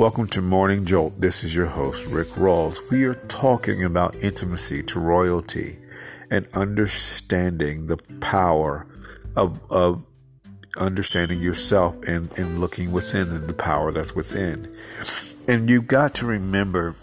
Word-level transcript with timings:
Welcome 0.00 0.28
to 0.28 0.40
Morning 0.40 0.86
Jolt. 0.86 1.20
This 1.20 1.44
is 1.44 1.54
your 1.54 1.66
host, 1.66 2.06
Rick 2.06 2.28
Rawls. 2.28 2.78
We 2.90 3.04
are 3.04 3.12
talking 3.12 3.84
about 3.84 4.14
intimacy 4.14 4.82
to 4.84 4.98
royalty 4.98 5.78
and 6.30 6.48
understanding 6.54 7.84
the 7.84 7.98
power 8.18 8.86
of, 9.36 9.60
of 9.70 10.06
understanding 10.78 11.42
yourself 11.42 12.02
and, 12.06 12.32
and 12.38 12.60
looking 12.60 12.92
within 12.92 13.28
and 13.28 13.46
the 13.46 13.52
power 13.52 13.92
that's 13.92 14.14
within. 14.16 14.74
And 15.46 15.68
you've 15.68 15.86
got 15.86 16.14
to 16.14 16.24
remember, 16.24 16.96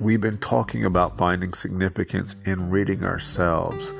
we've 0.00 0.22
been 0.22 0.38
talking 0.38 0.86
about 0.86 1.18
finding 1.18 1.52
significance 1.52 2.36
in 2.46 2.70
reading 2.70 3.04
ourselves 3.04 3.92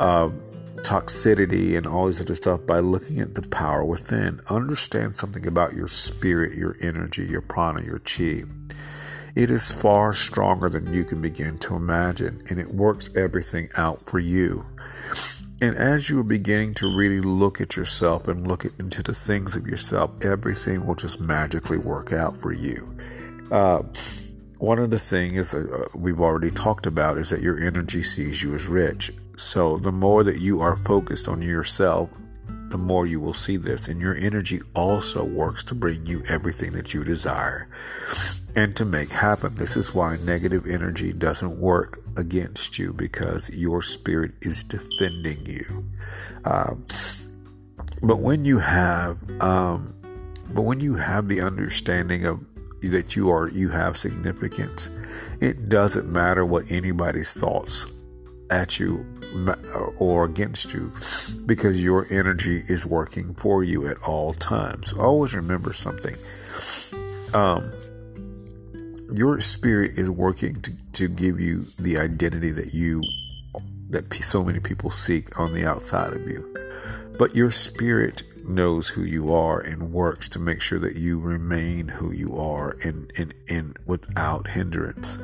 of 0.00 0.34
toxicity 0.82 1.76
and 1.76 1.86
all 1.86 2.06
these 2.06 2.20
other 2.20 2.34
stuff 2.34 2.66
by 2.66 2.80
looking 2.80 3.20
at 3.20 3.34
the 3.34 3.42
power 3.42 3.84
within. 3.84 4.40
Understand 4.48 5.16
something 5.16 5.46
about 5.46 5.74
your 5.74 5.88
spirit, 5.88 6.56
your 6.56 6.76
energy, 6.80 7.24
your 7.24 7.40
prana, 7.40 7.82
your 7.82 8.00
chi. 8.00 8.44
It 9.34 9.50
is 9.50 9.70
far 9.70 10.12
stronger 10.12 10.68
than 10.68 10.92
you 10.92 11.04
can 11.04 11.22
begin 11.22 11.58
to 11.60 11.74
imagine, 11.74 12.42
and 12.50 12.58
it 12.58 12.74
works 12.74 13.14
everything 13.16 13.70
out 13.76 14.00
for 14.00 14.18
you. 14.18 14.66
And 15.62 15.76
as 15.76 16.10
you 16.10 16.18
are 16.18 16.24
beginning 16.24 16.74
to 16.74 16.94
really 16.94 17.20
look 17.20 17.60
at 17.60 17.76
yourself 17.76 18.26
and 18.26 18.46
look 18.46 18.64
into 18.78 19.02
the 19.02 19.14
things 19.14 19.56
of 19.56 19.66
yourself, 19.66 20.10
everything 20.20 20.84
will 20.84 20.96
just 20.96 21.20
magically 21.20 21.78
work 21.78 22.12
out 22.12 22.36
for 22.36 22.52
you. 22.52 22.96
Uh, 23.50 23.82
one 24.58 24.78
of 24.78 24.90
the 24.90 24.98
things 24.98 25.54
uh, 25.54 25.86
we've 25.94 26.20
already 26.20 26.50
talked 26.50 26.84
about 26.84 27.16
is 27.16 27.30
that 27.30 27.42
your 27.42 27.58
energy 27.58 28.02
sees 28.02 28.42
you 28.42 28.54
as 28.54 28.66
rich. 28.66 29.12
So 29.36 29.78
the 29.78 29.92
more 29.92 30.22
that 30.24 30.40
you 30.40 30.60
are 30.60 30.76
focused 30.76 31.28
on 31.28 31.42
yourself, 31.42 32.10
the 32.72 32.78
more 32.78 33.06
you 33.06 33.20
will 33.20 33.34
see 33.34 33.56
this. 33.56 33.86
And 33.86 34.00
your 34.00 34.16
energy 34.16 34.60
also 34.74 35.24
works 35.24 35.62
to 35.64 35.74
bring 35.74 36.06
you 36.06 36.22
everything 36.28 36.72
that 36.72 36.92
you 36.94 37.04
desire 37.04 37.68
and 38.56 38.74
to 38.76 38.84
make 38.84 39.10
happen. 39.10 39.54
This 39.54 39.76
is 39.76 39.94
why 39.94 40.16
negative 40.16 40.66
energy 40.66 41.12
doesn't 41.12 41.58
work 41.58 42.00
against 42.16 42.78
you 42.78 42.92
because 42.92 43.50
your 43.50 43.82
spirit 43.82 44.32
is 44.40 44.64
defending 44.64 45.46
you. 45.46 45.84
Um, 46.44 46.86
but 48.02 48.18
when 48.18 48.44
you 48.44 48.58
have, 48.58 49.18
um, 49.40 49.94
but 50.52 50.62
when 50.62 50.80
you 50.80 50.96
have 50.96 51.28
the 51.28 51.42
understanding 51.42 52.24
of 52.24 52.44
that 52.82 53.14
you 53.14 53.30
are, 53.30 53.48
you 53.48 53.68
have 53.68 53.96
significance. 53.96 54.90
It 55.40 55.68
doesn't 55.68 56.10
matter 56.10 56.44
what 56.44 56.64
anybody's 56.68 57.32
thoughts 57.32 57.86
at 58.52 58.78
you 58.78 59.04
or 59.98 60.24
against 60.24 60.74
you 60.74 60.92
because 61.46 61.82
your 61.82 62.06
energy 62.12 62.62
is 62.68 62.86
working 62.86 63.34
for 63.34 63.64
you 63.64 63.88
at 63.88 64.00
all 64.02 64.34
times. 64.34 64.92
Always 64.92 65.34
remember 65.34 65.72
something. 65.72 66.14
Um, 67.34 67.72
your 69.14 69.40
spirit 69.40 69.98
is 69.98 70.10
working 70.10 70.56
to, 70.56 70.72
to 70.92 71.08
give 71.08 71.40
you 71.40 71.64
the 71.78 71.98
identity 71.98 72.50
that 72.52 72.74
you 72.74 73.02
that 73.88 74.12
so 74.14 74.42
many 74.42 74.58
people 74.58 74.90
seek 74.90 75.38
on 75.38 75.52
the 75.52 75.66
outside 75.66 76.14
of 76.14 76.26
you. 76.26 76.48
But 77.18 77.36
your 77.36 77.50
spirit 77.50 78.22
knows 78.42 78.88
who 78.88 79.02
you 79.02 79.32
are 79.32 79.60
and 79.60 79.92
works 79.92 80.30
to 80.30 80.38
make 80.38 80.62
sure 80.62 80.78
that 80.78 80.96
you 80.96 81.20
remain 81.20 81.88
who 81.88 82.10
you 82.10 82.34
are 82.36 82.78
and, 82.82 83.12
and, 83.18 83.34
and 83.50 83.76
without 83.86 84.48
hindrance. 84.48 85.18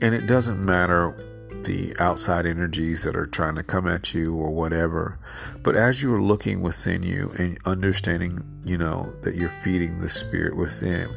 And 0.00 0.14
it 0.14 0.28
doesn't 0.28 0.64
matter 0.64 1.35
the 1.66 1.94
outside 1.98 2.46
energies 2.46 3.02
that 3.02 3.16
are 3.16 3.26
trying 3.26 3.56
to 3.56 3.62
come 3.62 3.86
at 3.86 4.14
you 4.14 4.34
or 4.34 4.50
whatever. 4.50 5.18
But 5.62 5.76
as 5.76 6.02
you 6.02 6.14
are 6.14 6.22
looking 6.22 6.62
within 6.62 7.02
you 7.02 7.32
and 7.38 7.58
understanding, 7.66 8.50
you 8.64 8.78
know, 8.78 9.12
that 9.22 9.34
you're 9.34 9.48
feeding 9.48 10.00
the 10.00 10.08
spirit 10.08 10.56
within, 10.56 11.08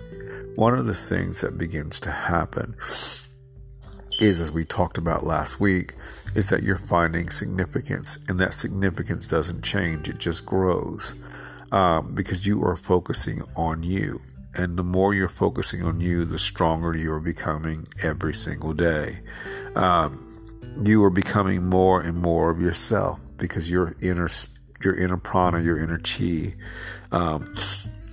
one 0.56 0.78
of 0.78 0.86
the 0.86 0.94
things 0.94 1.42
that 1.42 1.58
begins 1.58 2.00
to 2.02 2.12
happen 2.12 2.76
is, 4.20 4.42
as 4.42 4.52
we 4.52 4.66
talked 4.66 4.98
about 4.98 5.26
last 5.26 5.60
week, 5.60 5.94
is 6.36 6.50
that 6.50 6.64
you're 6.64 6.78
finding 6.78 7.30
significance, 7.30 8.20
and 8.28 8.40
that 8.40 8.54
significance 8.54 9.28
doesn't 9.28 9.64
change, 9.64 10.10
it 10.10 10.18
just 10.18 10.46
grows 10.46 11.16
um, 11.72 12.14
because 12.14 12.46
you 12.46 12.64
are 12.64 12.76
focusing 12.76 13.42
on 13.56 13.84
you. 13.84 14.20
And 14.54 14.78
the 14.78 14.84
more 14.84 15.14
you're 15.14 15.30
focusing 15.30 15.84
on 15.84 16.02
you, 16.02 16.26
the 16.26 16.40
stronger 16.40 16.96
you're 16.98 17.20
becoming 17.20 17.86
every 18.02 18.34
single 18.34 18.74
day. 18.74 19.20
Um, 19.76 20.29
you 20.82 21.04
are 21.04 21.10
becoming 21.10 21.66
more 21.66 22.02
and 22.02 22.18
more 22.18 22.50
of 22.50 22.60
yourself 22.60 23.20
because 23.38 23.70
your 23.70 23.96
inner 24.02 24.30
your 24.84 24.96
inner 24.96 25.18
prana, 25.18 25.62
your 25.62 25.78
inner 25.78 26.00
chi, 26.00 26.54
um, 27.12 27.54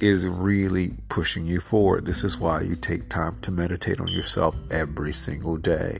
is 0.00 0.26
really 0.26 0.94
pushing 1.08 1.46
you 1.46 1.60
forward. 1.60 2.06
This 2.06 2.24
is 2.24 2.38
why 2.38 2.62
you 2.62 2.76
take 2.76 3.08
time 3.08 3.38
to 3.40 3.50
meditate 3.50 4.00
on 4.00 4.08
yourself 4.08 4.56
every 4.70 5.12
single 5.12 5.56
day. 5.56 5.98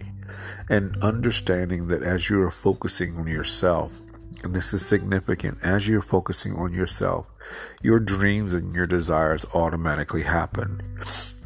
And 0.68 0.96
understanding 1.02 1.88
that 1.88 2.02
as 2.02 2.28
you 2.28 2.42
are 2.42 2.50
focusing 2.50 3.16
on 3.16 3.26
yourself, 3.28 4.00
and 4.42 4.54
this 4.54 4.72
is 4.72 4.84
significant, 4.84 5.58
as 5.62 5.88
you're 5.88 6.02
focusing 6.02 6.54
on 6.54 6.72
yourself, 6.72 7.30
your 7.82 8.00
dreams 8.00 8.52
and 8.52 8.74
your 8.74 8.86
desires 8.86 9.46
automatically 9.54 10.22
happen. 10.22 10.80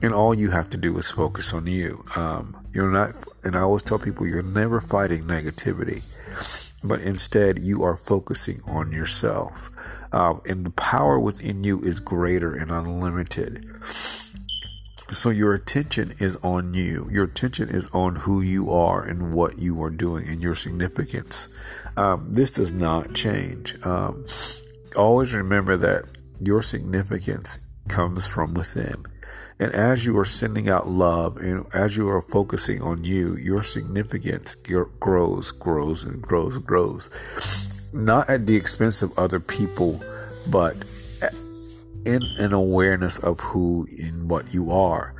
And 0.03 0.15
all 0.15 0.35
you 0.35 0.51
have 0.51 0.71
to 0.71 0.77
do 0.77 0.97
is 0.99 1.11
focus 1.11 1.53
on 1.53 1.67
you. 1.67 2.05
Um, 2.17 2.67
you're 2.73 2.91
not, 2.91 3.11
and 3.45 3.55
I 3.55 3.61
always 3.61 3.83
tell 3.83 3.99
people, 3.99 4.27
you're 4.27 4.43
never 4.43 4.81
fighting 4.81 5.25
negativity, 5.25 6.03
but 6.83 7.01
instead 7.01 7.59
you 7.59 7.83
are 7.83 7.97
focusing 7.97 8.61
on 8.67 8.93
yourself. 8.93 9.71
Um, 10.13 10.41
and 10.47 10.65
the 10.65 10.71
power 10.73 11.21
within 11.21 11.63
you 11.65 11.83
is 11.83 12.01
greater 12.01 12.55
and 12.55 12.71
unlimited. 12.71 13.65
So 13.83 15.31
your 15.31 15.55
attention 15.55 16.13
is 16.19 16.37
on 16.37 16.73
you. 16.73 17.09
Your 17.11 17.25
attention 17.25 17.69
is 17.69 17.91
on 17.93 18.17
who 18.17 18.41
you 18.41 18.71
are 18.71 19.03
and 19.03 19.35
what 19.35 19.59
you 19.59 19.83
are 19.83 19.91
doing 19.91 20.29
and 20.29 20.41
your 20.41 20.55
significance. 20.55 21.49
Um, 21.97 22.33
this 22.33 22.53
does 22.53 22.73
not 22.73 23.13
change. 23.13 23.75
Um, 23.85 24.25
always 24.97 25.35
remember 25.35 25.77
that 25.77 26.05
your 26.39 26.63
significance 26.63 27.59
comes 27.89 28.27
from 28.29 28.55
within. 28.55 29.05
And 29.61 29.75
as 29.75 30.07
you 30.07 30.19
are 30.19 30.25
sending 30.25 30.71
out 30.71 30.89
love 30.89 31.37
and 31.37 31.67
as 31.75 31.95
you 31.95 32.09
are 32.09 32.23
focusing 32.23 32.81
on 32.81 33.05
you, 33.05 33.37
your 33.37 33.63
significance 33.63 34.55
grows, 34.55 35.53
grows, 35.53 36.03
and 36.03 36.23
grows, 36.23 36.57
grows. 36.57 37.11
Not 37.93 38.31
at 38.31 38.47
the 38.47 38.57
expense 38.57 39.03
of 39.03 39.17
other 39.19 39.39
people, 39.39 40.03
but 40.49 40.77
in 42.07 42.23
an 42.39 42.55
awareness 42.55 43.19
of 43.19 43.41
who 43.41 43.87
and 43.99 44.31
what 44.31 44.55
you 44.55 44.71
are. 44.71 45.15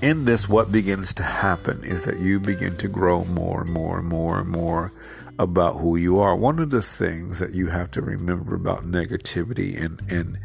In 0.00 0.24
this, 0.24 0.48
what 0.48 0.70
begins 0.70 1.14
to 1.14 1.24
happen 1.24 1.82
is 1.82 2.04
that 2.04 2.20
you 2.20 2.38
begin 2.38 2.76
to 2.76 2.86
grow 2.86 3.24
more 3.24 3.62
and 3.62 3.70
more 3.70 3.98
and 3.98 4.08
more 4.08 4.38
and 4.38 4.48
more 4.48 4.92
about 5.38 5.80
who 5.80 5.96
you 5.96 6.18
are. 6.20 6.36
One 6.36 6.58
of 6.58 6.70
the 6.70 6.82
things 6.82 7.38
that 7.38 7.54
you 7.54 7.68
have 7.68 7.90
to 7.92 8.02
remember 8.02 8.54
about 8.54 8.84
negativity 8.84 9.80
and 9.82 10.00
and 10.08 10.38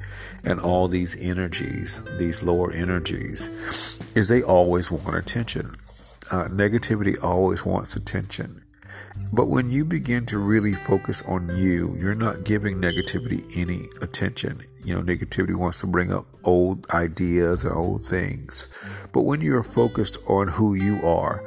and 0.44 0.60
all 0.60 0.88
these 0.88 1.18
energies, 1.20 2.04
these 2.18 2.44
lower 2.44 2.72
energies, 2.72 4.00
is 4.16 4.30
they 4.30 4.42
always 4.42 4.92
want 4.92 5.16
attention. 5.16 5.74
Uh, 6.32 6.46
negativity 6.46 7.22
always 7.22 7.66
wants 7.66 7.96
attention. 7.96 8.64
But 9.34 9.48
when 9.48 9.70
you 9.70 9.86
begin 9.86 10.26
to 10.28 10.40
really 10.40 10.74
focus 10.74 11.22
on 11.28 11.56
you, 11.56 11.96
you're 12.00 12.16
not 12.16 12.44
giving 12.44 12.78
negativity 12.78 13.46
any 13.56 13.88
attention. 14.02 14.62
You 14.84 14.96
know, 14.96 15.02
negativity 15.02 15.56
wants 15.56 15.82
to 15.82 15.88
bring 15.88 16.12
up 16.12 16.26
old 16.44 16.90
ideas 16.92 17.66
or 17.66 17.76
old 17.76 18.02
things. 18.04 18.68
But 19.12 19.24
when 19.24 19.42
you're 19.42 19.64
focused 19.64 20.18
on 20.28 20.48
who 20.48 20.74
you 20.74 21.06
are, 21.06 21.44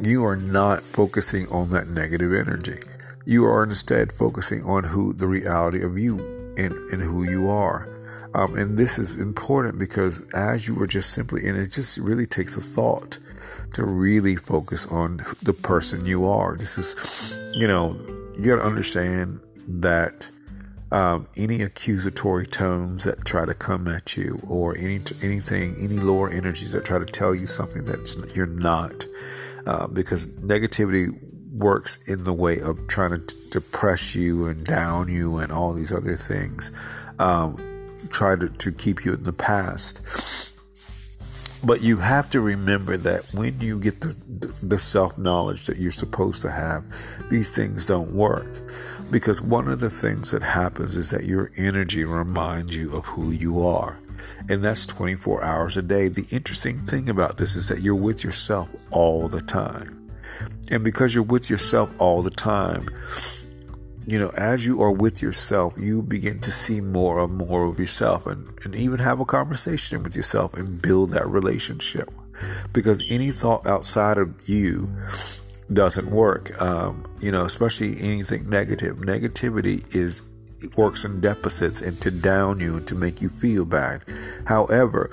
you 0.00 0.24
are 0.24 0.36
not 0.36 0.82
focusing 0.82 1.46
on 1.48 1.70
that 1.70 1.88
negative 1.88 2.32
energy. 2.32 2.78
You 3.24 3.44
are 3.46 3.64
instead 3.64 4.12
focusing 4.12 4.62
on 4.64 4.84
who 4.84 5.12
the 5.12 5.26
reality 5.26 5.82
of 5.82 5.98
you 5.98 6.18
and, 6.56 6.72
and 6.92 7.02
who 7.02 7.24
you 7.24 7.48
are. 7.48 7.88
Um, 8.34 8.56
and 8.56 8.76
this 8.76 8.98
is 8.98 9.18
important 9.18 9.78
because 9.78 10.26
as 10.34 10.66
you 10.66 10.80
are 10.82 10.86
just 10.86 11.10
simply, 11.10 11.46
and 11.46 11.56
it 11.56 11.70
just 11.70 11.98
really 11.98 12.26
takes 12.26 12.56
a 12.56 12.60
thought 12.60 13.18
to 13.74 13.84
really 13.84 14.36
focus 14.36 14.86
on 14.86 15.20
the 15.42 15.52
person 15.52 16.04
you 16.04 16.26
are. 16.26 16.56
This 16.56 16.76
is, 16.76 17.38
you 17.54 17.66
know, 17.66 17.94
you 18.38 18.50
got 18.50 18.56
to 18.56 18.66
understand 18.66 19.40
that 19.68 20.30
um, 20.90 21.28
any 21.36 21.62
accusatory 21.62 22.46
tones 22.46 23.04
that 23.04 23.24
try 23.24 23.44
to 23.44 23.54
come 23.54 23.88
at 23.88 24.16
you, 24.16 24.40
or 24.46 24.76
any 24.76 25.00
anything, 25.22 25.76
any 25.78 25.98
lower 25.98 26.30
energies 26.30 26.72
that 26.72 26.84
try 26.84 26.98
to 26.98 27.06
tell 27.06 27.34
you 27.34 27.46
something 27.46 27.84
that 27.86 28.32
you're 28.34 28.46
not, 28.46 29.06
uh, 29.66 29.86
because 29.86 30.26
negativity 30.26 31.08
works 31.52 32.02
in 32.08 32.24
the 32.24 32.32
way 32.32 32.58
of 32.58 32.88
trying 32.88 33.10
to 33.10 33.18
t- 33.18 33.36
depress 33.50 34.16
you 34.16 34.46
and 34.46 34.64
down 34.64 35.08
you 35.08 35.38
and 35.38 35.52
all 35.52 35.72
these 35.72 35.92
other 35.92 36.16
things. 36.16 36.72
Um, 37.18 37.56
try 38.10 38.36
to, 38.36 38.48
to 38.48 38.72
keep 38.72 39.04
you 39.04 39.14
in 39.14 39.22
the 39.22 39.32
past. 39.32 40.52
But 41.64 41.80
you 41.80 41.96
have 41.98 42.28
to 42.30 42.40
remember 42.40 42.98
that 42.98 43.32
when 43.32 43.60
you 43.60 43.80
get 43.80 44.00
the, 44.00 44.54
the 44.62 44.76
self 44.76 45.16
knowledge 45.16 45.64
that 45.66 45.78
you're 45.78 45.92
supposed 45.92 46.42
to 46.42 46.50
have, 46.50 46.84
these 47.30 47.56
things 47.56 47.86
don't 47.86 48.12
work. 48.12 48.52
Because 49.10 49.40
one 49.40 49.68
of 49.68 49.80
the 49.80 49.90
things 49.90 50.30
that 50.32 50.42
happens 50.42 50.96
is 50.96 51.10
that 51.10 51.24
your 51.24 51.50
energy 51.56 52.04
reminds 52.04 52.74
you 52.74 52.94
of 52.94 53.06
who 53.06 53.30
you 53.30 53.66
are. 53.66 53.98
And 54.48 54.62
that's 54.62 54.86
24 54.86 55.42
hours 55.42 55.76
a 55.76 55.82
day. 55.82 56.08
The 56.08 56.26
interesting 56.30 56.78
thing 56.78 57.08
about 57.08 57.38
this 57.38 57.56
is 57.56 57.68
that 57.68 57.82
you're 57.82 57.94
with 57.94 58.24
yourself 58.24 58.70
all 58.90 59.28
the 59.28 59.40
time. 59.40 60.10
And 60.70 60.82
because 60.82 61.14
you're 61.14 61.24
with 61.24 61.50
yourself 61.50 61.98
all 62.00 62.22
the 62.22 62.30
time, 62.30 62.88
you 64.06 64.18
know, 64.18 64.30
as 64.36 64.66
you 64.66 64.82
are 64.82 64.92
with 64.92 65.22
yourself, 65.22 65.74
you 65.78 66.02
begin 66.02 66.40
to 66.40 66.50
see 66.50 66.80
more 66.80 67.24
and 67.24 67.34
more 67.34 67.64
of 67.64 67.78
yourself 67.78 68.26
and, 68.26 68.52
and 68.64 68.74
even 68.74 68.98
have 68.98 69.20
a 69.20 69.24
conversation 69.24 70.02
with 70.02 70.14
yourself 70.14 70.54
and 70.54 70.82
build 70.82 71.10
that 71.10 71.26
relationship. 71.26 72.10
Because 72.72 73.02
any 73.08 73.30
thought 73.30 73.66
outside 73.66 74.18
of 74.18 74.46
you 74.46 74.90
doesn't 75.72 76.10
work. 76.10 76.60
Um, 76.60 77.06
you 77.20 77.30
know, 77.30 77.44
especially 77.44 78.00
anything 78.00 78.48
negative. 78.48 78.98
Negativity 78.98 79.94
is 79.94 80.20
works 80.76 81.04
in 81.04 81.20
deficits 81.20 81.80
and 81.80 82.00
to 82.00 82.10
down 82.10 82.60
you 82.60 82.76
and 82.76 82.88
to 82.88 82.94
make 82.94 83.20
you 83.20 83.28
feel 83.28 83.64
bad. 83.64 84.02
However, 84.46 85.10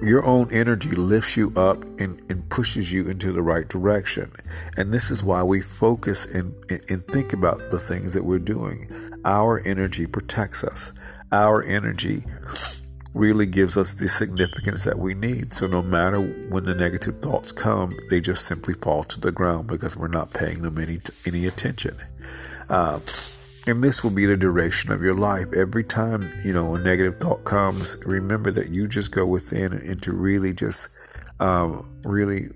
your 0.00 0.24
own 0.24 0.48
energy 0.52 0.90
lifts 0.90 1.36
you 1.36 1.52
up 1.56 1.82
and, 1.98 2.20
and 2.30 2.48
pushes 2.50 2.92
you 2.92 3.06
into 3.06 3.32
the 3.32 3.42
right 3.42 3.68
direction. 3.68 4.30
And 4.76 4.92
this 4.92 5.10
is 5.10 5.24
why 5.24 5.42
we 5.42 5.60
focus 5.60 6.24
and, 6.26 6.54
and 6.88 7.06
think 7.08 7.32
about 7.32 7.70
the 7.70 7.80
things 7.80 8.14
that 8.14 8.24
we're 8.24 8.38
doing. 8.38 8.88
Our 9.24 9.60
energy 9.66 10.06
protects 10.06 10.62
us. 10.62 10.92
Our 11.32 11.62
energy 11.64 12.24
really 13.14 13.46
gives 13.46 13.76
us 13.76 13.94
the 13.94 14.06
significance 14.06 14.84
that 14.84 14.98
we 14.98 15.14
need. 15.14 15.52
So 15.52 15.66
no 15.66 15.82
matter 15.82 16.20
when 16.20 16.64
the 16.64 16.74
negative 16.74 17.20
thoughts 17.20 17.50
come, 17.50 17.96
they 18.10 18.20
just 18.20 18.46
simply 18.46 18.74
fall 18.74 19.02
to 19.04 19.20
the 19.20 19.32
ground 19.32 19.66
because 19.66 19.96
we're 19.96 20.08
not 20.08 20.32
paying 20.32 20.62
them 20.62 20.78
any 20.78 21.00
any 21.26 21.46
attention. 21.46 21.96
Uh, 22.68 23.00
and 23.68 23.84
this 23.84 24.02
will 24.02 24.10
be 24.10 24.24
the 24.24 24.36
duration 24.36 24.92
of 24.92 25.02
your 25.02 25.14
life. 25.14 25.52
Every 25.52 25.84
time 25.84 26.32
you 26.42 26.54
know 26.54 26.74
a 26.74 26.78
negative 26.78 27.20
thought 27.20 27.44
comes, 27.44 27.98
remember 28.06 28.50
that 28.52 28.70
you 28.70 28.88
just 28.88 29.12
go 29.12 29.26
within 29.26 29.74
and 29.74 30.02
to 30.02 30.12
really 30.12 30.54
just 30.54 30.88
um, 31.38 31.86
really 32.02 32.48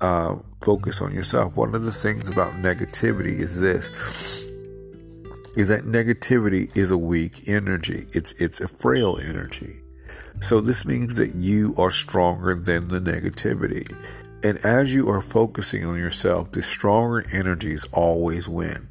uh, 0.00 0.36
focus 0.60 1.00
on 1.00 1.14
yourself. 1.14 1.56
One 1.56 1.74
of 1.74 1.84
the 1.84 1.92
things 1.92 2.28
about 2.28 2.52
negativity 2.54 3.38
is 3.38 3.60
this 3.60 3.88
is 5.56 5.68
that 5.68 5.84
negativity 5.84 6.76
is 6.76 6.90
a 6.90 6.98
weak 6.98 7.48
energy. 7.48 8.06
It's 8.12 8.32
it's 8.40 8.60
a 8.60 8.68
frail 8.68 9.16
energy. 9.22 9.80
So 10.40 10.60
this 10.60 10.84
means 10.84 11.14
that 11.16 11.36
you 11.36 11.74
are 11.78 11.90
stronger 11.90 12.54
than 12.54 12.88
the 12.88 13.00
negativity. 13.00 13.88
And 14.42 14.58
as 14.64 14.94
you 14.94 15.08
are 15.08 15.20
focusing 15.20 15.84
on 15.84 15.98
yourself, 15.98 16.52
the 16.52 16.62
stronger 16.62 17.24
energies 17.32 17.88
always 17.92 18.48
win. 18.48 18.88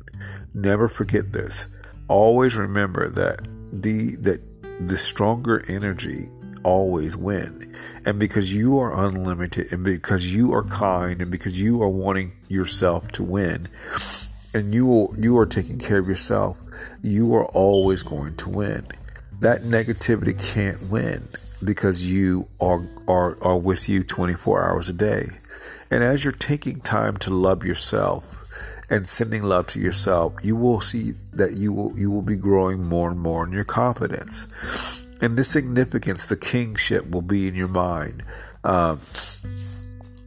Never 0.53 0.87
forget 0.87 1.31
this. 1.31 1.67
Always 2.07 2.55
remember 2.55 3.09
that 3.09 3.47
the 3.71 4.15
that 4.21 4.41
the 4.79 4.97
stronger 4.97 5.63
energy 5.67 6.29
always 6.63 7.15
win. 7.15 7.75
And 8.05 8.19
because 8.19 8.53
you 8.53 8.79
are 8.79 9.05
unlimited 9.05 9.71
and 9.71 9.83
because 9.83 10.33
you 10.33 10.53
are 10.53 10.63
kind 10.63 11.21
and 11.21 11.31
because 11.31 11.59
you 11.59 11.81
are 11.81 11.89
wanting 11.89 12.33
yourself 12.47 13.09
to 13.13 13.23
win 13.23 13.67
and 14.53 14.73
you 14.73 15.15
you 15.17 15.37
are 15.37 15.45
taking 15.45 15.79
care 15.79 15.99
of 15.99 16.07
yourself, 16.07 16.57
you 17.01 17.33
are 17.35 17.45
always 17.47 18.03
going 18.03 18.35
to 18.37 18.49
win 18.49 18.87
that 19.39 19.61
negativity 19.61 20.35
can't 20.53 20.89
win 20.89 21.27
because 21.63 22.11
you 22.11 22.47
are, 22.59 22.87
are, 23.07 23.41
are 23.43 23.57
with 23.57 23.87
you 23.87 24.03
24 24.03 24.67
hours 24.69 24.89
a 24.89 24.93
day. 24.93 25.27
And 25.91 26.03
as 26.03 26.23
you're 26.23 26.33
taking 26.33 26.81
time 26.81 27.17
to 27.17 27.33
love 27.33 27.63
yourself 27.63 28.46
and 28.89 29.07
sending 29.07 29.43
love 29.43 29.67
to 29.67 29.79
yourself, 29.79 30.33
you 30.41 30.55
will 30.55 30.81
see 30.81 31.11
that 31.33 31.53
you 31.53 31.73
will, 31.73 31.97
you 31.97 32.09
will 32.09 32.21
be 32.21 32.35
growing 32.35 32.85
more 32.85 33.09
and 33.09 33.19
more 33.19 33.45
in 33.45 33.51
your 33.51 33.65
confidence. 33.65 34.47
And 35.21 35.37
this 35.37 35.49
significance, 35.49 36.27
the 36.27 36.37
kingship 36.37 37.09
will 37.09 37.21
be 37.21 37.47
in 37.47 37.55
your 37.55 37.67
mind. 37.67 38.23
Um, 38.63 38.99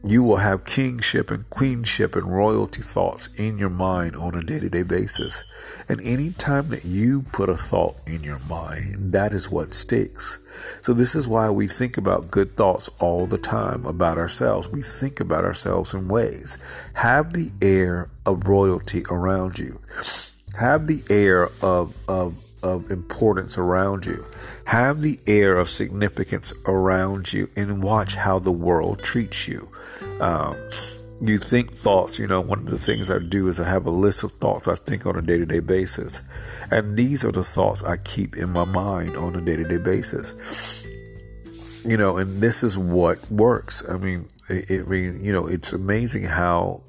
you 0.03 0.23
will 0.23 0.37
have 0.37 0.65
kingship 0.65 1.29
and 1.29 1.47
queenship 1.49 2.15
and 2.15 2.25
royalty 2.25 2.81
thoughts 2.81 3.33
in 3.35 3.59
your 3.59 3.69
mind 3.69 4.15
on 4.15 4.33
a 4.33 4.41
day 4.41 4.59
to 4.59 4.69
day 4.69 4.83
basis. 4.83 5.43
And 5.87 6.01
any 6.01 6.31
time 6.31 6.69
that 6.69 6.85
you 6.85 7.23
put 7.31 7.49
a 7.49 7.55
thought 7.55 7.97
in 8.07 8.23
your 8.23 8.39
mind, 8.49 9.13
that 9.13 9.31
is 9.31 9.51
what 9.51 9.73
sticks. 9.73 10.43
So, 10.81 10.93
this 10.93 11.15
is 11.15 11.27
why 11.27 11.49
we 11.51 11.67
think 11.67 11.97
about 11.97 12.31
good 12.31 12.55
thoughts 12.55 12.89
all 12.99 13.27
the 13.27 13.37
time 13.37 13.85
about 13.85 14.17
ourselves. 14.17 14.69
We 14.69 14.81
think 14.81 15.19
about 15.19 15.45
ourselves 15.45 15.93
in 15.93 16.07
ways. 16.07 16.57
Have 16.95 17.33
the 17.33 17.51
air 17.61 18.09
of 18.25 18.47
royalty 18.47 19.03
around 19.11 19.59
you, 19.59 19.81
have 20.59 20.87
the 20.87 21.03
air 21.09 21.49
of, 21.61 21.95
of, 22.09 22.43
of 22.63 22.89
importance 22.89 23.57
around 23.57 24.05
you. 24.05 24.25
Have 24.65 25.01
the 25.01 25.19
air 25.27 25.57
of 25.57 25.69
significance 25.69 26.53
around 26.65 27.33
you 27.33 27.49
and 27.55 27.83
watch 27.83 28.15
how 28.15 28.39
the 28.39 28.51
world 28.51 29.03
treats 29.03 29.47
you. 29.47 29.69
Um, 30.19 30.55
you 31.21 31.37
think 31.37 31.71
thoughts, 31.71 32.17
you 32.17 32.27
know, 32.27 32.41
one 32.41 32.59
of 32.59 32.65
the 32.65 32.79
things 32.79 33.11
I 33.11 33.19
do 33.19 33.47
is 33.47 33.59
I 33.59 33.69
have 33.69 33.85
a 33.85 33.91
list 33.91 34.23
of 34.23 34.31
thoughts 34.33 34.67
I 34.67 34.75
think 34.75 35.05
on 35.05 35.15
a 35.15 35.21
day 35.21 35.37
to 35.37 35.45
day 35.45 35.59
basis. 35.59 36.21
And 36.71 36.97
these 36.97 37.23
are 37.23 37.31
the 37.31 37.43
thoughts 37.43 37.83
I 37.83 37.97
keep 37.97 38.35
in 38.35 38.51
my 38.51 38.65
mind 38.65 39.15
on 39.15 39.35
a 39.35 39.41
day 39.41 39.55
to 39.55 39.63
day 39.63 39.77
basis. 39.77 40.85
You 41.85 41.97
know, 41.97 42.17
and 42.17 42.41
this 42.41 42.63
is 42.63 42.77
what 42.77 43.19
works. 43.29 43.87
I 43.87 43.97
mean, 43.97 44.29
it, 44.49 44.69
it, 44.69 45.21
you 45.21 45.31
know, 45.31 45.47
it's 45.47 45.73
amazing 45.73 46.23
how 46.23 46.81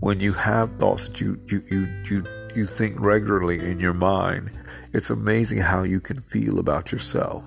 when 0.00 0.20
you 0.20 0.32
have 0.32 0.78
thoughts 0.78 1.08
that 1.08 1.20
you, 1.20 1.40
you, 1.46 1.62
you, 1.70 1.86
you, 2.10 2.24
you 2.54 2.66
think 2.66 3.00
regularly 3.00 3.58
in 3.58 3.80
your 3.80 3.94
mind, 3.94 4.50
it's 4.92 5.10
amazing 5.10 5.58
how 5.58 5.82
you 5.82 6.00
can 6.00 6.20
feel 6.20 6.58
about 6.58 6.90
yourself 6.92 7.44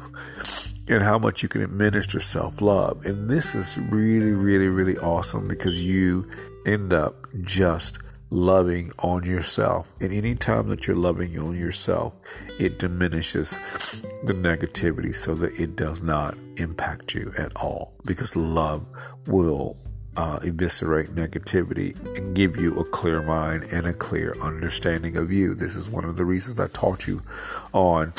and 0.88 1.04
how 1.04 1.18
much 1.18 1.44
you 1.44 1.50
can 1.50 1.62
administer 1.62 2.19
self 2.19 2.62
love. 2.62 3.06
And 3.06 3.30
this 3.30 3.56
is 3.56 3.78
really, 3.78 4.33
really, 4.33 4.68
really 4.68 4.98
awesome 4.98 5.48
because 5.48 5.83
you 5.83 6.30
end 6.66 6.94
up 6.94 7.28
just 7.42 8.00
loving 8.30 8.92
on 9.00 9.24
yourself. 9.25 9.94
And 10.00 10.12
anytime 10.12 10.69
that 10.69 10.88
you're 10.88 10.95
loving 10.95 11.38
on 11.38 11.56
yourself, 11.56 12.16
it 12.60 12.80
diminishes 12.80 13.51
the 14.24 14.33
negativity 14.33 15.13
so 15.13 15.36
that 15.36 15.54
it 15.60 15.75
does 15.75 16.01
not 16.01 16.38
impact 16.57 17.13
you 17.13 17.33
at 17.38 17.56
all 17.57 17.94
because 18.06 18.36
love 18.36 18.88
will 19.28 19.78
uh, 20.18 20.39
eviscerate 20.44 21.13
negativity 21.16 21.98
and 22.18 22.36
give 22.36 22.57
you 22.57 22.78
a 22.80 22.86
clear 22.86 23.22
mind 23.22 23.63
and 23.72 23.86
a 23.86 23.94
clear 23.94 24.35
understanding 24.42 25.18
of 25.18 25.31
you. 25.31 25.54
This 25.54 25.76
is 25.76 25.90
one 25.90 26.06
of 26.06 26.18
the 26.18 26.26
reasons 26.26 26.59
I 26.59 26.68
taught 26.68 27.07
you 27.07 27.21
on 27.73 28.14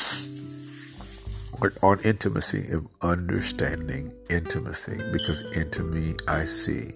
on 1.82 2.00
intimacy 2.04 2.72
of 2.72 2.88
understanding 3.02 4.12
intimacy 4.28 5.00
because 5.12 5.42
into 5.56 5.84
me 5.84 6.14
I 6.26 6.44
see. 6.44 6.90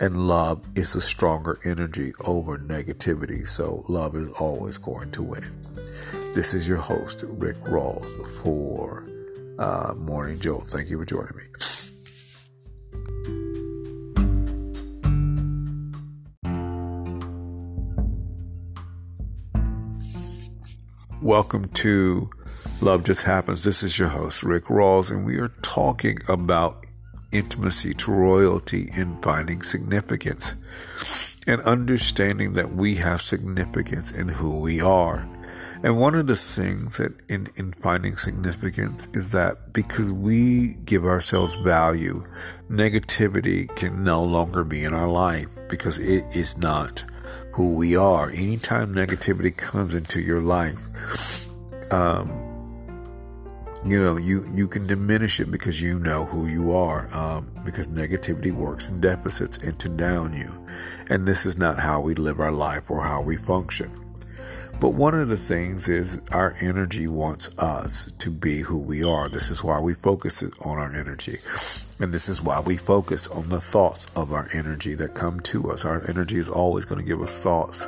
And 0.00 0.26
love 0.26 0.66
is 0.74 0.96
a 0.96 1.00
stronger 1.00 1.58
energy 1.64 2.12
over 2.26 2.58
negativity, 2.58 3.46
so 3.46 3.84
love 3.88 4.16
is 4.16 4.28
always 4.32 4.78
going 4.78 5.12
to 5.12 5.22
win. 5.22 5.62
This 6.34 6.54
is 6.54 6.66
your 6.66 6.78
host, 6.78 7.22
Rick 7.24 7.58
Rawls, 7.58 8.26
for 8.42 9.06
uh, 9.60 9.94
Morning 9.94 10.40
Jolt. 10.40 10.64
Thank 10.64 10.88
you 10.88 10.98
for 10.98 11.04
joining 11.04 11.36
me. 11.36 11.44
Welcome 21.22 21.68
to 21.68 22.30
Love 22.82 23.04
Just 23.04 23.24
Happens. 23.24 23.62
This 23.62 23.82
is 23.82 23.98
your 23.98 24.08
host, 24.08 24.42
Rick 24.42 24.64
Rawls, 24.64 25.10
and 25.10 25.26
we 25.26 25.36
are 25.36 25.52
talking 25.60 26.18
about 26.28 26.86
intimacy 27.30 27.92
to 27.92 28.10
royalty 28.10 28.90
in 28.96 29.20
finding 29.20 29.60
significance 29.60 30.54
and 31.46 31.60
understanding 31.62 32.54
that 32.54 32.72
we 32.74 32.94
have 32.94 33.20
significance 33.20 34.10
in 34.12 34.28
who 34.28 34.58
we 34.58 34.80
are. 34.80 35.28
And 35.82 36.00
one 36.00 36.14
of 36.14 36.26
the 36.26 36.36
things 36.36 36.96
that 36.96 37.12
in, 37.28 37.48
in 37.54 37.72
finding 37.72 38.16
significance 38.16 39.08
is 39.08 39.30
that 39.32 39.74
because 39.74 40.10
we 40.10 40.78
give 40.86 41.04
ourselves 41.04 41.52
value, 41.62 42.24
negativity 42.70 43.68
can 43.76 44.02
no 44.02 44.24
longer 44.24 44.64
be 44.64 44.84
in 44.84 44.94
our 44.94 45.08
life 45.08 45.50
because 45.68 45.98
it 45.98 46.24
is 46.34 46.56
not 46.56 47.04
who 47.52 47.74
we 47.74 47.94
are. 47.94 48.30
Anytime 48.30 48.94
negativity 48.94 49.54
comes 49.54 49.94
into 49.94 50.22
your 50.22 50.40
life, 50.40 51.46
um, 51.92 52.39
you 53.84 54.00
know 54.00 54.16
you 54.16 54.48
you 54.54 54.68
can 54.68 54.86
diminish 54.86 55.40
it 55.40 55.50
because 55.50 55.80
you 55.80 55.98
know 55.98 56.26
who 56.26 56.46
you 56.46 56.72
are 56.72 57.12
um, 57.14 57.50
because 57.64 57.86
negativity 57.88 58.52
works 58.52 58.90
in 58.90 59.00
deficits 59.00 59.58
and 59.58 59.78
to 59.78 59.88
down 59.88 60.32
you. 60.34 60.50
And 61.08 61.26
this 61.26 61.46
is 61.46 61.58
not 61.58 61.80
how 61.80 62.00
we 62.00 62.14
live 62.14 62.40
our 62.40 62.52
life 62.52 62.90
or 62.90 63.02
how 63.02 63.22
we 63.22 63.36
function 63.36 63.90
but 64.80 64.94
one 64.94 65.14
of 65.14 65.28
the 65.28 65.36
things 65.36 65.88
is 65.88 66.22
our 66.32 66.54
energy 66.60 67.06
wants 67.06 67.56
us 67.58 68.10
to 68.18 68.30
be 68.30 68.62
who 68.62 68.78
we 68.78 69.04
are. 69.04 69.28
This 69.28 69.50
is 69.50 69.62
why 69.62 69.78
we 69.78 69.92
focus 69.92 70.42
on 70.42 70.78
our 70.78 70.94
energy. 70.94 71.38
And 71.98 72.14
this 72.14 72.28
is 72.30 72.42
why 72.42 72.60
we 72.60 72.78
focus 72.78 73.28
on 73.28 73.50
the 73.50 73.60
thoughts 73.60 74.10
of 74.16 74.32
our 74.32 74.48
energy 74.54 74.94
that 74.94 75.14
come 75.14 75.40
to 75.40 75.70
us. 75.70 75.84
Our 75.84 76.08
energy 76.08 76.38
is 76.38 76.48
always 76.48 76.86
going 76.86 77.00
to 77.00 77.06
give 77.06 77.20
us 77.20 77.42
thoughts 77.42 77.86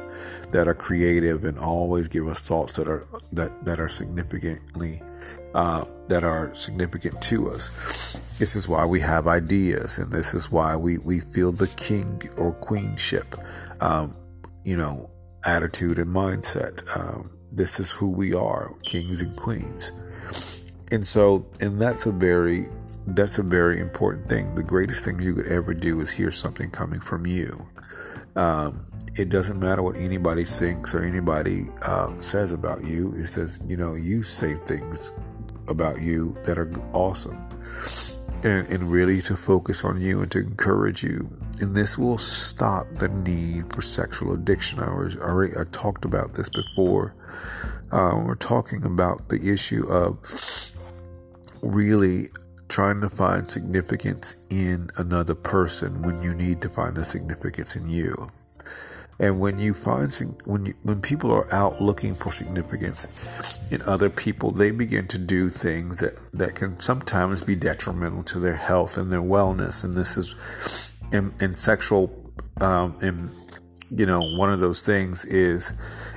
that 0.50 0.68
are 0.68 0.74
creative 0.74 1.44
and 1.44 1.58
always 1.58 2.08
give 2.08 2.28
us 2.28 2.42
thoughts 2.42 2.74
that 2.74 2.86
are 2.86 3.06
that 3.32 3.64
that 3.64 3.80
are 3.80 3.88
significantly 3.88 5.00
uh, 5.54 5.84
that 6.08 6.24
are 6.24 6.54
significant 6.54 7.20
to 7.22 7.50
us. 7.50 8.20
This 8.38 8.54
is 8.54 8.68
why 8.68 8.84
we 8.84 9.00
have 9.00 9.26
ideas, 9.26 9.98
and 9.98 10.12
this 10.12 10.34
is 10.34 10.50
why 10.50 10.76
we, 10.76 10.98
we 10.98 11.20
feel 11.20 11.52
the 11.52 11.68
king 11.68 12.22
or 12.36 12.52
queenship, 12.52 13.34
um, 13.80 14.16
you 14.64 14.76
know, 14.76 15.11
attitude 15.44 15.98
and 15.98 16.10
mindset. 16.10 16.84
Um, 16.96 17.30
this 17.50 17.78
is 17.80 17.92
who 17.92 18.10
we 18.10 18.34
are, 18.34 18.72
kings 18.84 19.20
and 19.20 19.36
queens. 19.36 19.92
And 20.90 21.06
so, 21.06 21.44
and 21.60 21.80
that's 21.80 22.06
a 22.06 22.12
very, 22.12 22.66
that's 23.06 23.38
a 23.38 23.42
very 23.42 23.80
important 23.80 24.28
thing. 24.28 24.54
The 24.54 24.62
greatest 24.62 25.04
thing 25.04 25.20
you 25.20 25.34
could 25.34 25.46
ever 25.46 25.74
do 25.74 26.00
is 26.00 26.10
hear 26.10 26.30
something 26.30 26.70
coming 26.70 27.00
from 27.00 27.26
you. 27.26 27.66
Um, 28.36 28.86
it 29.14 29.28
doesn't 29.28 29.60
matter 29.60 29.82
what 29.82 29.96
anybody 29.96 30.44
thinks 30.44 30.94
or 30.94 31.02
anybody 31.02 31.66
uh, 31.82 32.18
says 32.20 32.52
about 32.52 32.84
you. 32.84 33.12
It 33.14 33.26
says, 33.26 33.60
you 33.66 33.76
know, 33.76 33.94
you 33.94 34.22
say 34.22 34.54
things 34.54 35.12
about 35.68 36.00
you 36.00 36.36
that 36.44 36.58
are 36.58 36.72
awesome. 36.92 37.38
And, 38.42 38.66
and 38.68 38.90
really 38.90 39.20
to 39.22 39.36
focus 39.36 39.84
on 39.84 40.00
you 40.00 40.22
and 40.22 40.30
to 40.32 40.38
encourage 40.40 41.04
you. 41.04 41.30
And 41.60 41.76
this 41.76 41.96
will 41.96 42.18
stop 42.18 42.86
the 42.94 43.08
need 43.08 43.72
for 43.72 43.82
sexual 43.82 44.34
addiction. 44.34 44.80
I 44.80 44.94
was 44.94 45.16
already 45.16 45.56
I 45.56 45.64
talked 45.70 46.04
about 46.04 46.34
this 46.34 46.48
before. 46.48 47.14
Uh, 47.90 48.20
we're 48.24 48.34
talking 48.34 48.84
about 48.84 49.28
the 49.28 49.52
issue 49.52 49.86
of 49.86 50.18
really 51.62 52.28
trying 52.68 53.00
to 53.02 53.10
find 53.10 53.46
significance 53.50 54.36
in 54.48 54.88
another 54.96 55.34
person 55.34 56.00
when 56.02 56.22
you 56.22 56.32
need 56.32 56.62
to 56.62 56.68
find 56.68 56.96
the 56.96 57.04
significance 57.04 57.76
in 57.76 57.86
you. 57.86 58.14
And 59.18 59.38
when 59.38 59.58
you 59.58 59.74
find 59.74 60.10
when 60.46 60.66
you, 60.66 60.74
when 60.82 61.00
people 61.00 61.30
are 61.30 61.52
out 61.54 61.80
looking 61.80 62.14
for 62.14 62.32
significance 62.32 63.60
in 63.70 63.82
other 63.82 64.08
people, 64.10 64.50
they 64.50 64.70
begin 64.70 65.06
to 65.08 65.18
do 65.18 65.48
things 65.48 66.00
that 66.00 66.14
that 66.32 66.54
can 66.54 66.80
sometimes 66.80 67.42
be 67.42 67.54
detrimental 67.54 68.22
to 68.24 68.40
their 68.40 68.56
health 68.56 68.96
and 68.96 69.12
their 69.12 69.22
wellness. 69.22 69.84
And 69.84 69.96
this 69.96 70.16
is 70.16 70.34
in, 71.12 71.34
in 71.40 71.54
sexual, 71.54 72.12
um, 72.60 72.96
in 73.02 73.30
you 73.94 74.06
know, 74.06 74.22
one 74.22 74.52
of 74.52 74.60
those 74.60 74.80
things 74.80 75.24
is 75.24 75.72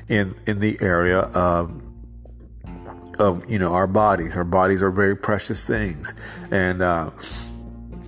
in 0.07 0.35
in 0.47 0.59
the 0.59 0.77
area 0.81 1.19
of 1.19 1.81
of 3.19 3.49
you 3.49 3.59
know 3.59 3.73
our 3.73 3.87
bodies. 3.87 4.35
Our 4.35 4.45
bodies 4.45 4.81
are 4.81 4.91
very 4.91 5.15
precious 5.15 5.65
things, 5.67 6.13
and 6.51 6.81
uh, 6.81 7.11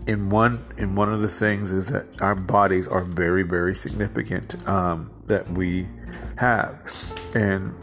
in 0.08 0.30
one 0.30 0.66
in 0.78 0.96
one 0.96 1.12
of 1.12 1.22
the 1.22 1.28
things 1.28 1.72
is 1.72 1.88
that 1.90 2.06
our 2.22 2.36
bodies 2.36 2.88
are 2.88 3.04
very 3.04 3.44
very 3.44 3.76
significant 3.76 4.56
um, 4.68 5.12
that 5.28 5.50
we 5.52 5.86
have 6.38 6.80
and 7.36 7.76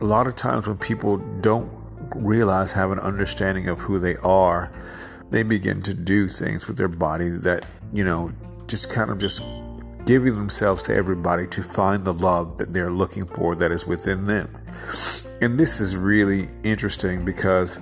a 0.00 0.04
lot 0.04 0.26
of 0.26 0.34
times 0.34 0.66
when 0.66 0.78
people 0.78 1.18
don't 1.40 1.70
realize 2.16 2.72
have 2.72 2.90
an 2.90 2.98
understanding 2.98 3.68
of 3.68 3.80
who 3.80 3.98
they 3.98 4.16
are 4.16 4.72
they 5.30 5.42
begin 5.42 5.82
to 5.82 5.94
do 5.94 6.26
things 6.26 6.66
with 6.66 6.76
their 6.76 6.88
body 6.88 7.28
that 7.28 7.64
you 7.92 8.04
know 8.04 8.32
just 8.66 8.92
kind 8.92 9.10
of 9.10 9.18
just 9.18 9.42
giving 10.04 10.34
themselves 10.34 10.82
to 10.82 10.94
everybody 10.94 11.46
to 11.46 11.62
find 11.62 12.04
the 12.04 12.12
love 12.12 12.58
that 12.58 12.72
they're 12.72 12.90
looking 12.90 13.26
for 13.26 13.54
that 13.54 13.70
is 13.70 13.86
within 13.86 14.24
them 14.24 14.48
and 15.40 15.58
this 15.58 15.80
is 15.80 15.96
really 15.96 16.48
interesting 16.62 17.24
because 17.24 17.80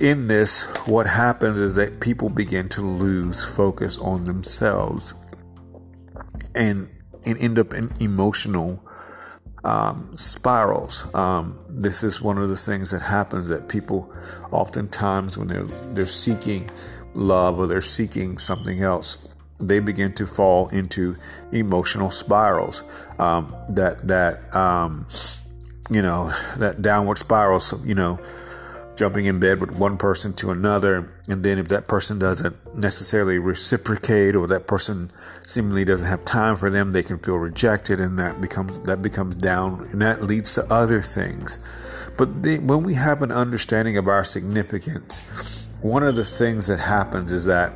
in 0.00 0.28
this, 0.28 0.62
what 0.86 1.06
happens 1.06 1.60
is 1.60 1.74
that 1.74 2.00
people 2.00 2.30
begin 2.30 2.70
to 2.70 2.80
lose 2.80 3.44
focus 3.44 3.98
on 3.98 4.24
themselves 4.24 5.12
and, 6.54 6.90
and 7.26 7.38
end 7.38 7.58
up 7.58 7.74
in 7.74 7.92
emotional 8.00 8.82
um, 9.62 10.08
spirals. 10.14 11.14
Um, 11.14 11.60
this 11.68 12.02
is 12.02 12.22
one 12.22 12.38
of 12.38 12.48
the 12.48 12.56
things 12.56 12.92
that 12.92 13.02
happens 13.02 13.48
that 13.48 13.68
people 13.68 14.10
oftentimes, 14.50 15.36
when 15.36 15.48
they're, 15.48 15.64
they're 15.64 16.06
seeking 16.06 16.70
love 17.14 17.58
or 17.58 17.66
they're 17.66 17.80
seeking 17.80 18.38
something 18.38 18.82
else, 18.82 19.28
they 19.58 19.78
begin 19.78 20.12
to 20.14 20.26
fall 20.26 20.68
into 20.68 21.16
emotional 21.52 22.10
spirals 22.10 22.82
um, 23.18 23.54
that 23.68 24.06
that 24.08 24.54
um, 24.54 25.06
you 25.90 26.02
know 26.02 26.32
that 26.56 26.82
downward 26.82 27.18
spiral. 27.18 27.60
So, 27.60 27.78
you 27.84 27.94
know 27.94 28.18
jumping 29.00 29.24
in 29.24 29.40
bed 29.40 29.58
with 29.62 29.70
one 29.70 29.96
person 29.96 30.30
to 30.30 30.50
another, 30.50 31.10
and 31.26 31.42
then 31.42 31.56
if 31.56 31.68
that 31.68 31.88
person 31.88 32.18
doesn't 32.18 32.76
necessarily 32.76 33.38
reciprocate 33.38 34.36
or 34.36 34.46
that 34.46 34.66
person 34.66 35.10
seemingly 35.46 35.86
doesn't 35.86 36.06
have 36.06 36.22
time 36.26 36.54
for 36.54 36.68
them, 36.68 36.92
they 36.92 37.02
can 37.02 37.18
feel 37.18 37.36
rejected, 37.36 37.98
and 37.98 38.18
that 38.18 38.42
becomes 38.42 38.78
that 38.80 39.00
becomes 39.00 39.36
down, 39.36 39.88
and 39.90 40.02
that 40.02 40.22
leads 40.22 40.54
to 40.54 40.70
other 40.70 41.00
things. 41.00 41.64
But 42.18 42.42
the, 42.42 42.58
when 42.58 42.82
we 42.82 42.92
have 42.92 43.22
an 43.22 43.32
understanding 43.32 43.96
of 43.96 44.06
our 44.06 44.22
significance, 44.22 45.59
one 45.82 46.02
of 46.02 46.16
the 46.16 46.24
things 46.24 46.66
that 46.66 46.78
happens 46.78 47.32
is 47.32 47.46
that 47.46 47.72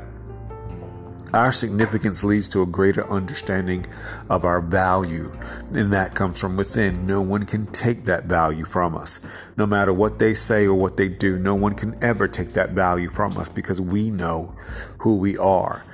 our 1.34 1.50
significance 1.50 2.22
leads 2.22 2.48
to 2.50 2.62
a 2.62 2.66
greater 2.66 3.10
understanding 3.10 3.84
of 4.30 4.44
our 4.44 4.60
value, 4.60 5.36
and 5.74 5.92
that 5.92 6.14
comes 6.14 6.38
from 6.38 6.56
within. 6.56 7.06
No 7.06 7.20
one 7.20 7.44
can 7.44 7.66
take 7.66 8.04
that 8.04 8.26
value 8.26 8.64
from 8.64 8.94
us. 8.94 9.20
No 9.56 9.66
matter 9.66 9.92
what 9.92 10.20
they 10.20 10.32
say 10.32 10.64
or 10.64 10.74
what 10.74 10.96
they 10.96 11.08
do, 11.08 11.36
no 11.36 11.56
one 11.56 11.74
can 11.74 12.00
ever 12.00 12.28
take 12.28 12.52
that 12.52 12.70
value 12.70 13.10
from 13.10 13.36
us 13.36 13.48
because 13.48 13.80
we 13.80 14.10
know 14.10 14.54
who 14.98 15.16
we 15.16 15.36
are 15.36 15.84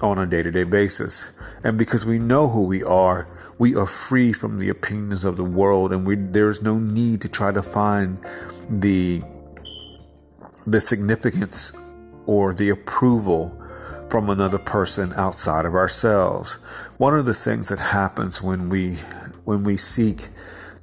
on 0.00 0.18
a 0.18 0.26
day 0.26 0.44
to 0.44 0.52
day 0.52 0.62
basis. 0.62 1.32
And 1.64 1.76
because 1.76 2.06
we 2.06 2.20
know 2.20 2.46
who 2.46 2.62
we 2.62 2.84
are, 2.84 3.26
we 3.58 3.74
are 3.74 3.86
free 3.86 4.32
from 4.32 4.58
the 4.58 4.68
opinions 4.68 5.24
of 5.24 5.36
the 5.36 5.44
world, 5.44 5.92
and 5.92 6.06
we, 6.06 6.14
there 6.14 6.48
is 6.48 6.62
no 6.62 6.78
need 6.78 7.20
to 7.22 7.28
try 7.28 7.50
to 7.50 7.62
find 7.62 8.18
the 8.70 9.24
the 10.66 10.80
significance 10.80 11.76
or 12.26 12.54
the 12.54 12.70
approval 12.70 13.60
from 14.08 14.30
another 14.30 14.58
person 14.58 15.12
outside 15.14 15.64
of 15.64 15.74
ourselves. 15.74 16.54
One 16.98 17.18
of 17.18 17.26
the 17.26 17.34
things 17.34 17.68
that 17.68 17.80
happens 17.80 18.42
when 18.42 18.68
we 18.68 18.96
when 19.44 19.64
we 19.64 19.76
seek 19.76 20.28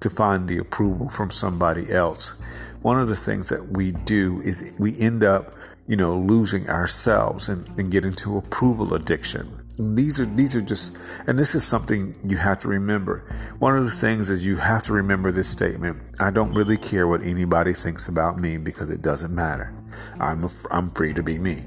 to 0.01 0.09
find 0.09 0.47
the 0.47 0.57
approval 0.57 1.09
from 1.09 1.31
somebody 1.31 1.91
else, 1.91 2.39
one 2.81 2.99
of 2.99 3.07
the 3.07 3.15
things 3.15 3.49
that 3.49 3.69
we 3.69 3.91
do 3.91 4.41
is 4.41 4.73
we 4.77 4.99
end 4.99 5.23
up, 5.23 5.53
you 5.87 5.95
know, 5.95 6.17
losing 6.17 6.69
ourselves 6.69 7.47
and, 7.47 7.67
and 7.79 7.91
get 7.91 8.05
into 8.05 8.37
approval 8.37 8.93
addiction. 8.93 9.60
These 9.81 10.19
are 10.19 10.25
these 10.25 10.55
are 10.55 10.61
just 10.61 10.95
and 11.25 11.39
this 11.39 11.55
is 11.55 11.65
something 11.65 12.13
you 12.23 12.37
have 12.37 12.59
to 12.59 12.67
remember. 12.67 13.25
One 13.57 13.75
of 13.75 13.83
the 13.83 13.91
things 13.91 14.29
is 14.29 14.45
you 14.45 14.57
have 14.57 14.83
to 14.83 14.93
remember 14.93 15.31
this 15.31 15.49
statement. 15.49 16.01
I 16.19 16.29
don't 16.29 16.53
really 16.53 16.77
care 16.77 17.07
what 17.07 17.23
anybody 17.23 17.73
thinks 17.73 18.07
about 18.07 18.37
me 18.37 18.57
because 18.57 18.91
it 18.91 19.01
doesn't 19.01 19.33
matter. 19.33 19.73
I'm 20.19 20.43
a, 20.43 20.49
I'm 20.69 20.91
free 20.91 21.13
to 21.15 21.23
be 21.23 21.39
me. 21.39 21.63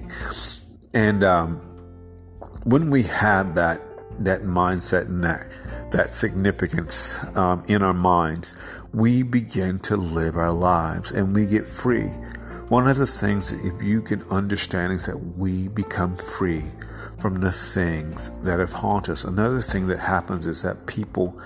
And 0.94 1.24
um, 1.24 1.56
when 2.66 2.88
we 2.88 3.02
have 3.02 3.56
that 3.56 3.80
that 4.20 4.42
mindset 4.42 5.06
and 5.06 5.24
that 5.24 5.48
that 5.90 6.10
significance 6.10 7.16
um, 7.36 7.64
in 7.66 7.82
our 7.82 7.94
minds, 7.94 8.56
we 8.92 9.24
begin 9.24 9.80
to 9.80 9.96
live 9.96 10.36
our 10.36 10.52
lives 10.52 11.10
and 11.10 11.34
we 11.34 11.46
get 11.46 11.66
free. 11.66 12.10
One 12.68 12.86
of 12.86 12.96
the 12.96 13.08
things 13.08 13.50
that 13.50 13.74
if 13.74 13.82
you 13.82 14.02
can 14.02 14.22
understand 14.30 14.92
is 14.92 15.06
that 15.06 15.18
we 15.18 15.68
become 15.68 16.16
free 16.16 16.64
from 17.24 17.36
the 17.36 17.50
things 17.50 18.42
that 18.42 18.58
have 18.58 18.74
haunted 18.74 19.12
us. 19.12 19.24
Another 19.24 19.62
thing 19.62 19.86
that 19.86 19.98
happens 19.98 20.46
is 20.46 20.60
that 20.60 20.84
people 20.84 21.40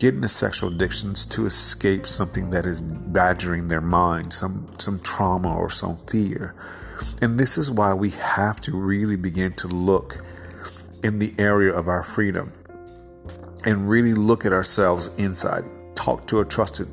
get 0.00 0.16
into 0.16 0.26
sexual 0.26 0.68
addictions 0.68 1.24
to 1.24 1.46
escape 1.46 2.06
something 2.06 2.50
that 2.50 2.66
is 2.66 2.80
badgering 2.80 3.68
their 3.68 3.80
mind, 3.80 4.32
some 4.32 4.66
some 4.78 4.98
trauma 4.98 5.56
or 5.56 5.70
some 5.70 5.96
fear. 6.08 6.56
And 7.20 7.38
this 7.38 7.56
is 7.56 7.70
why 7.70 7.94
we 7.94 8.10
have 8.10 8.60
to 8.62 8.76
really 8.76 9.14
begin 9.14 9.52
to 9.52 9.68
look 9.68 10.16
in 11.04 11.20
the 11.20 11.32
area 11.38 11.72
of 11.72 11.86
our 11.86 12.02
freedom 12.02 12.52
and 13.64 13.88
really 13.88 14.14
look 14.14 14.44
at 14.44 14.52
ourselves 14.52 15.08
inside. 15.18 15.62
Talk 15.94 16.26
to 16.26 16.40
a 16.40 16.44
trusted, 16.44 16.88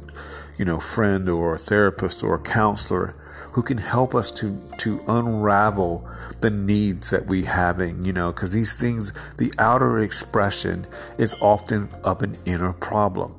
you 0.55 0.65
know, 0.65 0.79
friend 0.79 1.27
or 1.27 1.55
a 1.55 1.57
therapist 1.57 2.23
or 2.23 2.35
a 2.35 2.41
counselor 2.43 3.15
who 3.59 3.63
can 3.63 3.77
help 3.77 4.15
us 4.15 4.31
to 4.31 4.57
to 4.77 5.01
unravel 5.09 6.09
the 6.39 6.49
needs 6.49 7.09
that 7.09 7.25
we 7.25 7.43
having, 7.43 8.05
you 8.05 8.13
know, 8.13 8.31
because 8.31 8.53
these 8.53 8.79
things, 8.79 9.11
the 9.35 9.51
outer 9.59 9.99
expression 9.99 10.85
is 11.17 11.35
often 11.41 11.89
of 12.05 12.21
an 12.21 12.37
inner 12.45 12.71
problem. 12.71 13.35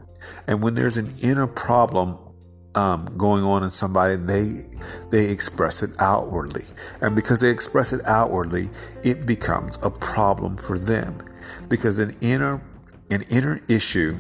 And 0.46 0.62
when 0.62 0.74
there's 0.74 0.98
an 0.98 1.14
inner 1.22 1.46
problem, 1.46 2.18
um, 2.74 3.14
going 3.16 3.44
on 3.44 3.62
in 3.62 3.70
somebody, 3.70 4.16
they 4.16 4.66
they 5.08 5.30
express 5.30 5.82
it 5.82 5.88
outwardly, 5.98 6.66
and 7.00 7.16
because 7.16 7.40
they 7.40 7.48
express 7.48 7.90
it 7.94 8.04
outwardly, 8.04 8.68
it 9.02 9.24
becomes 9.24 9.82
a 9.82 9.88
problem 9.88 10.58
for 10.58 10.78
them. 10.78 11.22
Because 11.70 11.98
an 11.98 12.14
inner 12.20 12.60
an 13.10 13.22
inner 13.30 13.62
issue 13.68 14.18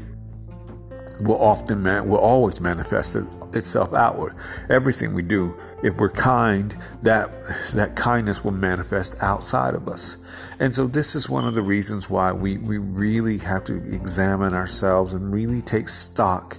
will 1.20 1.42
often 1.42 1.82
man, 1.82 2.08
will 2.08 2.16
always 2.16 2.58
manifest 2.58 3.14
itself 3.56 3.92
outward. 3.92 4.34
Everything 4.68 5.14
we 5.14 5.22
do, 5.22 5.56
if 5.82 5.96
we're 5.96 6.10
kind, 6.10 6.76
that 7.02 7.30
that 7.74 7.96
kindness 7.96 8.44
will 8.44 8.52
manifest 8.52 9.22
outside 9.22 9.74
of 9.74 9.88
us. 9.88 10.16
And 10.58 10.76
so 10.76 10.86
this 10.86 11.14
is 11.14 11.28
one 11.28 11.46
of 11.46 11.54
the 11.54 11.62
reasons 11.62 12.10
why 12.10 12.32
we, 12.32 12.58
we 12.58 12.76
really 12.76 13.38
have 13.38 13.64
to 13.64 13.76
examine 13.76 14.52
ourselves 14.52 15.14
and 15.14 15.32
really 15.32 15.62
take 15.62 15.88
stock 15.88 16.58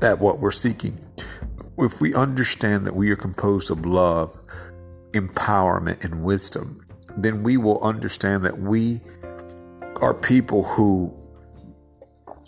at 0.00 0.20
what 0.20 0.38
we're 0.38 0.52
seeking. 0.52 0.98
if 1.78 2.00
we 2.00 2.14
understand 2.14 2.86
that 2.86 2.94
we 2.94 3.10
are 3.10 3.16
composed 3.16 3.70
of 3.70 3.84
love, 3.84 4.38
empowerment, 5.10 6.04
and 6.04 6.22
wisdom, 6.22 6.86
then 7.16 7.42
we 7.42 7.56
will 7.56 7.82
understand 7.82 8.44
that 8.44 8.58
we 8.58 9.00
are 10.00 10.14
people 10.14 10.62
who 10.62 11.12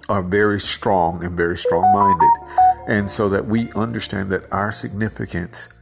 are 0.08 0.22
very 0.22 0.60
strong 0.60 1.24
and 1.24 1.36
very 1.36 1.56
strong 1.56 1.82
minded. 1.92 2.63
And 2.86 3.10
so 3.10 3.30
that 3.30 3.46
we 3.46 3.72
understand 3.72 4.28
that 4.30 4.52
our 4.52 4.70
significance 4.70 5.72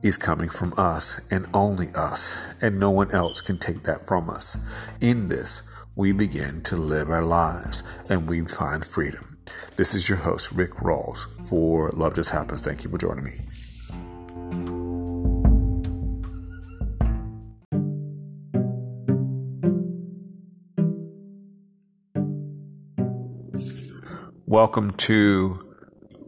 is 0.00 0.16
coming 0.16 0.48
from 0.48 0.72
us 0.76 1.20
and 1.30 1.46
only 1.52 1.88
us, 1.94 2.40
and 2.60 2.78
no 2.78 2.90
one 2.90 3.10
else 3.10 3.40
can 3.40 3.58
take 3.58 3.82
that 3.82 4.06
from 4.06 4.30
us. 4.30 4.56
In 5.00 5.28
this, 5.28 5.68
we 5.96 6.12
begin 6.12 6.62
to 6.62 6.76
live 6.76 7.10
our 7.10 7.22
lives 7.22 7.82
and 8.08 8.28
we 8.28 8.42
find 8.42 8.86
freedom. 8.86 9.38
This 9.76 9.92
is 9.94 10.08
your 10.08 10.18
host, 10.18 10.52
Rick 10.52 10.74
Rawls, 10.74 11.26
for 11.48 11.90
Love 11.90 12.14
Just 12.14 12.30
Happens. 12.30 12.62
Thank 12.62 12.84
you 12.84 12.90
for 12.90 12.98
joining 12.98 13.24
me. 13.24 13.40
Welcome 24.46 24.92
to 24.98 25.71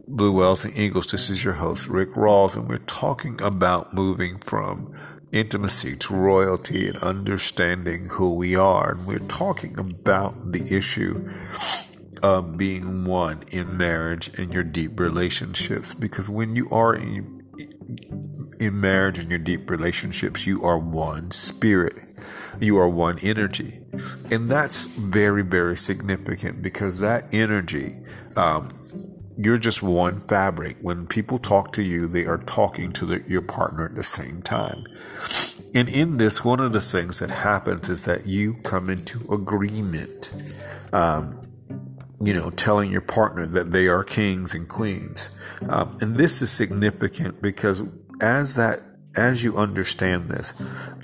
Blue 0.07 0.31
Whales 0.31 0.63
and 0.63 0.77
Eagles. 0.77 1.07
This 1.07 1.31
is 1.31 1.43
your 1.43 1.55
host, 1.55 1.87
Rick 1.87 2.11
Rawls, 2.11 2.55
and 2.55 2.69
we're 2.69 2.77
talking 2.77 3.41
about 3.41 3.93
moving 3.93 4.37
from 4.37 4.93
intimacy 5.31 5.95
to 5.95 6.13
royalty 6.13 6.87
and 6.87 6.97
understanding 6.97 8.09
who 8.11 8.35
we 8.35 8.55
are. 8.55 8.91
And 8.91 9.07
we're 9.07 9.17
talking 9.17 9.79
about 9.79 10.51
the 10.51 10.75
issue 10.75 11.33
of 12.21 12.55
being 12.55 13.05
one 13.05 13.45
in 13.51 13.77
marriage 13.77 14.29
and 14.37 14.53
your 14.53 14.63
deep 14.63 14.99
relationships. 14.99 15.95
Because 15.95 16.29
when 16.29 16.55
you 16.55 16.69
are 16.69 16.93
in, 16.93 17.41
in 18.59 18.79
marriage 18.79 19.17
and 19.17 19.31
your 19.31 19.39
deep 19.39 19.71
relationships, 19.71 20.45
you 20.45 20.63
are 20.63 20.77
one 20.77 21.31
spirit, 21.31 21.95
you 22.59 22.77
are 22.77 22.89
one 22.89 23.17
energy. 23.19 23.81
And 24.29 24.51
that's 24.51 24.85
very, 24.85 25.41
very 25.41 25.75
significant 25.75 26.61
because 26.61 26.99
that 26.99 27.25
energy, 27.33 27.95
um, 28.35 28.69
you're 29.37 29.57
just 29.57 29.83
one 29.83 30.21
fabric. 30.21 30.77
When 30.81 31.07
people 31.07 31.39
talk 31.39 31.71
to 31.73 31.83
you, 31.83 32.07
they 32.07 32.25
are 32.25 32.37
talking 32.37 32.91
to 32.93 33.05
the, 33.05 33.23
your 33.27 33.41
partner 33.41 33.85
at 33.85 33.95
the 33.95 34.03
same 34.03 34.41
time. 34.41 34.85
And 35.73 35.89
in 35.89 36.17
this, 36.17 36.45
one 36.45 36.59
of 36.59 36.73
the 36.73 36.81
things 36.81 37.19
that 37.19 37.29
happens 37.29 37.89
is 37.89 38.05
that 38.05 38.27
you 38.27 38.55
come 38.63 38.89
into 38.89 39.25
agreement. 39.31 40.31
Um, 40.93 41.41
you 42.21 42.33
know, 42.33 42.49
telling 42.49 42.89
your 42.89 43.01
partner 43.01 43.45
that 43.45 43.71
they 43.71 43.87
are 43.87 44.03
kings 44.03 44.55
and 44.55 44.69
queens. 44.69 45.37
Um, 45.67 45.97
and 45.99 46.15
this 46.15 46.41
is 46.41 46.49
significant 46.49 47.41
because 47.41 47.83
as 48.21 48.55
that, 48.55 48.79
as 49.17 49.43
you 49.43 49.57
understand 49.57 50.29
this, 50.29 50.53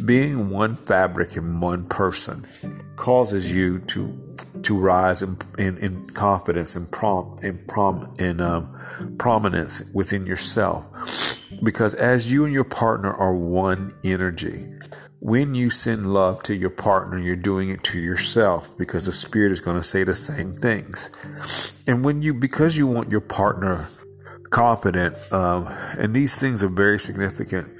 being 0.03 0.49
one 0.49 0.77
fabric 0.77 1.35
in 1.35 1.59
one 1.59 1.85
person 1.85 2.47
causes 2.95 3.53
you 3.53 3.79
to 3.79 4.30
to 4.63 4.77
rise 4.77 5.21
in, 5.21 5.37
in, 5.57 5.77
in 5.77 6.09
confidence 6.11 6.75
and 6.75 6.91
prom 6.91 7.37
in 7.41 7.57
prom 7.67 8.13
in 8.19 8.41
um, 8.41 8.77
prominence 9.17 9.91
within 9.93 10.25
yourself 10.25 10.87
because 11.63 11.93
as 11.93 12.31
you 12.31 12.45
and 12.45 12.53
your 12.53 12.63
partner 12.63 13.13
are 13.13 13.35
one 13.35 13.93
energy 14.03 14.67
when 15.21 15.53
you 15.53 15.69
send 15.69 16.11
love 16.11 16.41
to 16.41 16.55
your 16.55 16.71
partner, 16.71 17.19
you're 17.19 17.35
doing 17.35 17.69
it 17.69 17.83
to 17.83 17.99
yourself 17.99 18.75
because 18.75 19.05
the 19.05 19.11
Spirit 19.11 19.51
is 19.51 19.59
going 19.59 19.77
to 19.77 19.83
say 19.83 20.03
the 20.03 20.15
same 20.15 20.55
things. 20.55 21.11
And 21.85 22.03
when 22.03 22.23
you, 22.23 22.33
because 22.33 22.75
you 22.75 22.87
want 22.87 23.11
your 23.11 23.21
partner 23.21 23.87
confident, 24.49 25.15
um, 25.31 25.67
and 25.99 26.15
these 26.15 26.39
things 26.39 26.63
are 26.63 26.69
very 26.69 26.97
significant, 26.97 27.71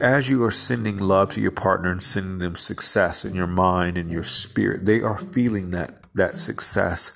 as 0.00 0.30
you 0.30 0.42
are 0.44 0.50
sending 0.50 0.96
love 0.96 1.28
to 1.30 1.40
your 1.42 1.50
partner 1.50 1.90
and 1.90 2.02
sending 2.02 2.38
them 2.38 2.54
success 2.54 3.26
in 3.26 3.34
your 3.34 3.46
mind 3.46 3.98
and 3.98 4.10
your 4.10 4.24
spirit, 4.24 4.86
they 4.86 5.02
are 5.02 5.18
feeling 5.18 5.70
that 5.72 6.00
that 6.16 6.36
success 6.36 7.12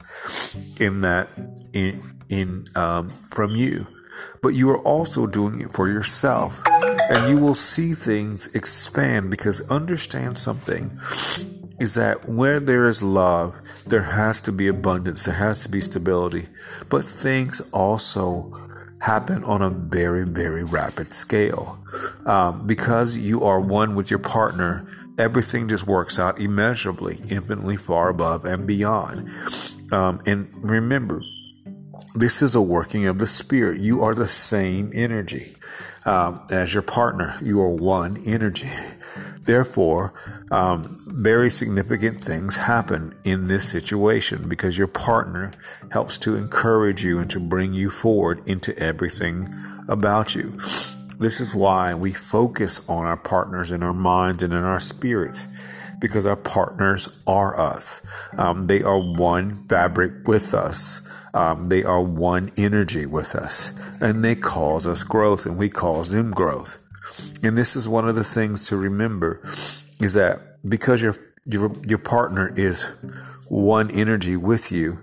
in 0.78 1.00
that 1.00 1.28
in 1.72 2.16
in 2.28 2.64
um, 2.74 3.10
from 3.10 3.56
you 3.56 3.86
but 4.42 4.54
you 4.54 4.70
are 4.70 4.78
also 4.78 5.26
doing 5.26 5.60
it 5.60 5.72
for 5.72 5.88
yourself. 5.88 6.62
And 6.66 7.28
you 7.28 7.38
will 7.38 7.54
see 7.54 7.92
things 7.92 8.54
expand 8.54 9.30
because 9.30 9.68
understand 9.70 10.38
something 10.38 10.98
is 11.78 11.94
that 11.94 12.28
where 12.28 12.60
there 12.60 12.86
is 12.86 13.02
love, 13.02 13.54
there 13.86 14.02
has 14.02 14.40
to 14.42 14.52
be 14.52 14.68
abundance, 14.68 15.24
there 15.24 15.34
has 15.34 15.62
to 15.64 15.68
be 15.68 15.80
stability. 15.80 16.48
But 16.88 17.04
things 17.04 17.60
also 17.72 18.69
happen 19.00 19.42
on 19.44 19.62
a 19.62 19.70
very, 19.70 20.24
very 20.24 20.62
rapid 20.62 21.12
scale. 21.12 21.78
Um, 22.26 22.66
because 22.66 23.16
you 23.16 23.42
are 23.42 23.60
one 23.60 23.94
with 23.94 24.10
your 24.10 24.18
partner, 24.18 24.88
everything 25.18 25.68
just 25.68 25.86
works 25.86 26.18
out 26.18 26.40
immeasurably, 26.40 27.20
infinitely 27.28 27.76
far 27.76 28.08
above 28.08 28.44
and 28.44 28.66
beyond. 28.66 29.30
Um, 29.92 30.22
and 30.26 30.48
remember, 30.62 31.22
this 32.14 32.42
is 32.42 32.54
a 32.54 32.62
working 32.62 33.06
of 33.06 33.18
the 33.18 33.26
Spirit. 33.26 33.80
You 33.80 34.02
are 34.02 34.14
the 34.14 34.26
same 34.26 34.90
energy 34.94 35.56
um, 36.04 36.46
as 36.50 36.74
your 36.74 36.82
partner. 36.82 37.36
You 37.42 37.60
are 37.60 37.74
one 37.74 38.18
energy. 38.26 38.70
Therefore, 39.42 40.12
um, 40.50 40.99
very 41.11 41.51
significant 41.51 42.25
things 42.25 42.57
happen 42.57 43.14
in 43.25 43.49
this 43.49 43.68
situation 43.68 44.49
because 44.49 44.79
your 44.79 44.87
partner 44.87 45.53
helps 45.90 46.16
to 46.18 46.37
encourage 46.37 47.05
you 47.05 47.18
and 47.18 47.31
to 47.31 47.40
bring 47.40 47.75
you 47.75 47.90
forward 47.90 48.42
into 48.46 48.77
everything 48.79 49.53
about 49.88 50.35
you. 50.35 50.59
This 51.18 51.40
is 51.40 51.55
why 51.55 51.94
we 51.94 52.12
focus 52.12 52.88
on 52.88 53.05
our 53.05 53.16
partners 53.16 53.73
in 53.73 53.83
our 53.83 53.92
minds 53.92 54.42
and 54.42 54.53
in 54.53 54.62
our 54.62 54.81
spirits 54.81 55.46
because 56.01 56.25
our 56.25 56.37
partners 56.37 57.23
are 57.27 57.61
us. 57.61 58.01
Um, 58.38 58.64
they 58.64 58.83
are 58.83 58.99
one 58.99 59.66
fabric 59.68 60.27
with 60.27 60.55
us. 60.55 61.07
Um, 61.35 61.68
they 61.68 61.83
are 61.83 62.03
one 62.03 62.51
energy 62.57 63.07
with 63.07 63.35
us 63.35 63.73
and 64.01 64.25
they 64.25 64.35
cause 64.35 64.87
us 64.87 65.05
growth 65.05 65.46
and 65.46 65.59
we 65.59 65.68
cause 65.68 66.12
them 66.12 66.31
growth. 66.31 66.79
And 67.42 67.57
this 67.57 67.77
is 67.77 67.88
one 67.88 68.09
of 68.09 68.14
the 68.14 68.25
things 68.25 68.66
to 68.68 68.77
remember 68.77 69.40
is 70.01 70.14
that 70.14 70.49
because 70.68 71.03
your, 71.03 71.14
your, 71.46 71.73
your 71.87 71.99
partner 71.99 72.53
is 72.57 72.85
one 73.49 73.90
energy 73.90 74.37
with 74.37 74.70
you, 74.70 75.01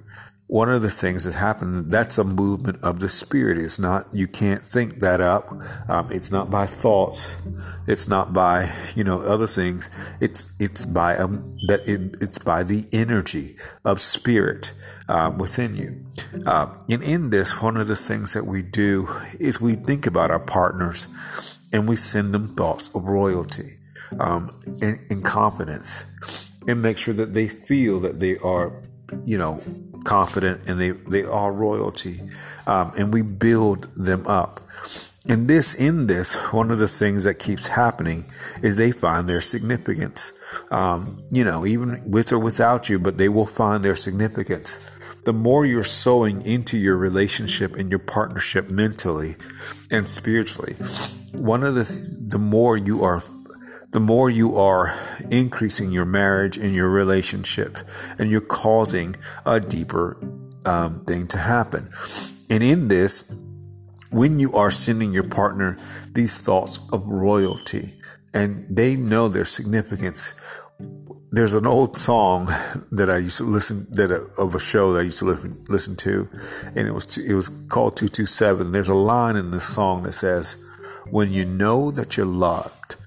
one 0.47 0.69
of 0.69 0.81
the 0.81 0.89
things 0.89 1.25
that 1.25 1.35
happens 1.35 1.91
that's 1.91 2.17
a 2.17 2.23
movement 2.23 2.81
of 2.81 3.01
the 3.01 3.09
spirit. 3.09 3.57
It's 3.57 3.77
not 3.77 4.05
you 4.13 4.27
can't 4.27 4.63
think 4.63 4.99
that 5.01 5.19
up. 5.19 5.51
Um, 5.89 6.09
it's 6.09 6.31
not 6.31 6.49
by 6.49 6.65
thoughts. 6.65 7.35
It's 7.85 8.07
not 8.07 8.33
by 8.33 8.73
you 8.95 9.03
know 9.03 9.21
other 9.21 9.47
things. 9.47 9.89
It's 10.21 10.53
it's 10.57 10.85
by 10.85 11.17
um, 11.17 11.57
that 11.67 11.81
it, 11.87 12.15
it's 12.21 12.39
by 12.39 12.63
the 12.63 12.87
energy 12.93 13.55
of 13.83 13.99
spirit 13.99 14.71
um, 15.09 15.37
within 15.37 15.75
you. 15.75 16.05
Uh, 16.45 16.79
and 16.89 17.03
in 17.03 17.29
this 17.29 17.61
one 17.61 17.75
of 17.75 17.87
the 17.87 17.97
things 17.97 18.33
that 18.33 18.45
we 18.45 18.61
do 18.61 19.09
is 19.39 19.59
we 19.59 19.75
think 19.75 20.07
about 20.07 20.31
our 20.31 20.39
partners 20.39 21.07
and 21.73 21.89
we 21.89 21.97
send 21.97 22.33
them 22.33 22.47
thoughts 22.47 22.93
of 22.95 23.03
royalty 23.03 23.76
um, 24.19 24.59
in, 24.81 24.99
in 25.09 25.21
confidence 25.21 26.51
and 26.67 26.81
make 26.81 26.97
sure 26.97 27.13
that 27.13 27.33
they 27.33 27.47
feel 27.47 27.99
that 27.99 28.19
they 28.19 28.37
are 28.37 28.81
you 29.25 29.37
know 29.37 29.61
confident 30.07 30.65
and 30.67 30.79
they, 30.79 30.91
they 30.91 31.23
are 31.23 31.51
royalty. 31.51 32.21
Um, 32.65 32.93
and 32.97 33.13
we 33.13 33.21
build 33.21 33.93
them 33.95 34.25
up. 34.25 34.61
And 35.29 35.47
this, 35.47 35.75
in 35.75 36.07
this, 36.07 36.35
one 36.53 36.71
of 36.71 36.79
the 36.79 36.87
things 36.87 37.25
that 37.25 37.35
keeps 37.35 37.67
happening 37.67 38.25
is 38.63 38.77
they 38.77 38.91
find 38.91 39.27
their 39.27 39.41
significance. 39.41 40.31
Um, 40.71 41.21
you 41.31 41.43
know, 41.43 41.65
even 41.65 42.01
with 42.09 42.31
or 42.31 42.39
without 42.39 42.89
you, 42.89 42.97
but 42.97 43.17
they 43.17 43.27
will 43.27 43.45
find 43.45 43.83
their 43.83 43.95
significance. 43.95 44.79
The 45.25 45.33
more 45.33 45.65
you're 45.65 45.83
sowing 45.83 46.41
into 46.43 46.77
your 46.77 46.95
relationship 46.95 47.75
and 47.75 47.89
your 47.89 47.99
partnership 47.99 48.69
mentally 48.69 49.35
and 49.91 50.07
spiritually, 50.07 50.75
one 51.33 51.65
of 51.65 51.75
the, 51.75 51.83
the 52.25 52.39
more 52.39 52.77
you 52.77 53.03
are 53.03 53.21
the 53.97 54.01
more 54.01 54.29
you 54.29 54.55
are 54.55 54.95
increasing 55.31 55.91
your 55.91 56.05
marriage 56.05 56.55
and 56.55 56.71
your 56.75 56.87
relationship, 56.87 57.75
and 58.19 58.29
you're 58.29 58.39
causing 58.63 59.15
a 59.43 59.59
deeper 59.59 60.15
um, 60.67 61.03
thing 61.05 61.25
to 61.25 61.39
happen. 61.39 61.89
And 62.47 62.61
in 62.61 62.89
this, 62.89 63.33
when 64.11 64.37
you 64.37 64.53
are 64.53 64.69
sending 64.69 65.13
your 65.13 65.23
partner 65.23 65.79
these 66.13 66.39
thoughts 66.39 66.79
of 66.93 67.07
royalty 67.07 67.93
and 68.35 68.67
they 68.69 68.95
know 68.95 69.29
their 69.29 69.45
significance, 69.45 70.39
there's 71.31 71.55
an 71.55 71.65
old 71.65 71.97
song 71.97 72.45
that 72.91 73.09
I 73.09 73.17
used 73.17 73.37
to 73.37 73.45
listen 73.45 73.87
that 73.93 74.11
uh, 74.11 74.43
of 74.43 74.53
a 74.53 74.59
show 74.59 74.93
that 74.93 74.99
I 74.99 75.05
used 75.09 75.17
to 75.19 75.25
listen, 75.25 75.65
listen 75.69 75.95
to, 75.95 76.29
and 76.75 76.87
it 76.87 76.93
was 76.93 77.17
it 77.17 77.33
was 77.33 77.49
called 77.49 77.97
two 77.97 78.09
two 78.09 78.27
seven. 78.27 78.73
There's 78.73 78.89
a 78.89 79.01
line 79.13 79.35
in 79.35 79.49
this 79.49 79.67
song 79.67 80.03
that 80.03 80.13
says, 80.13 80.63
"When 81.09 81.31
you 81.31 81.45
know 81.45 81.89
that 81.89 82.15
you're 82.15 82.27
loved, 82.27 82.97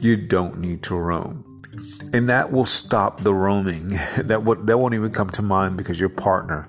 you 0.00 0.16
don't 0.16 0.58
need 0.58 0.82
to 0.84 0.96
roam. 0.96 1.44
and 2.12 2.28
that 2.28 2.52
will 2.52 2.64
stop 2.64 3.20
the 3.20 3.34
roaming. 3.34 3.90
That 4.16 4.44
would 4.44 4.66
that 4.66 4.78
won't 4.78 4.94
even 4.94 5.12
come 5.12 5.30
to 5.30 5.42
mind 5.42 5.76
because 5.76 6.00
your 6.00 6.08
partner 6.08 6.68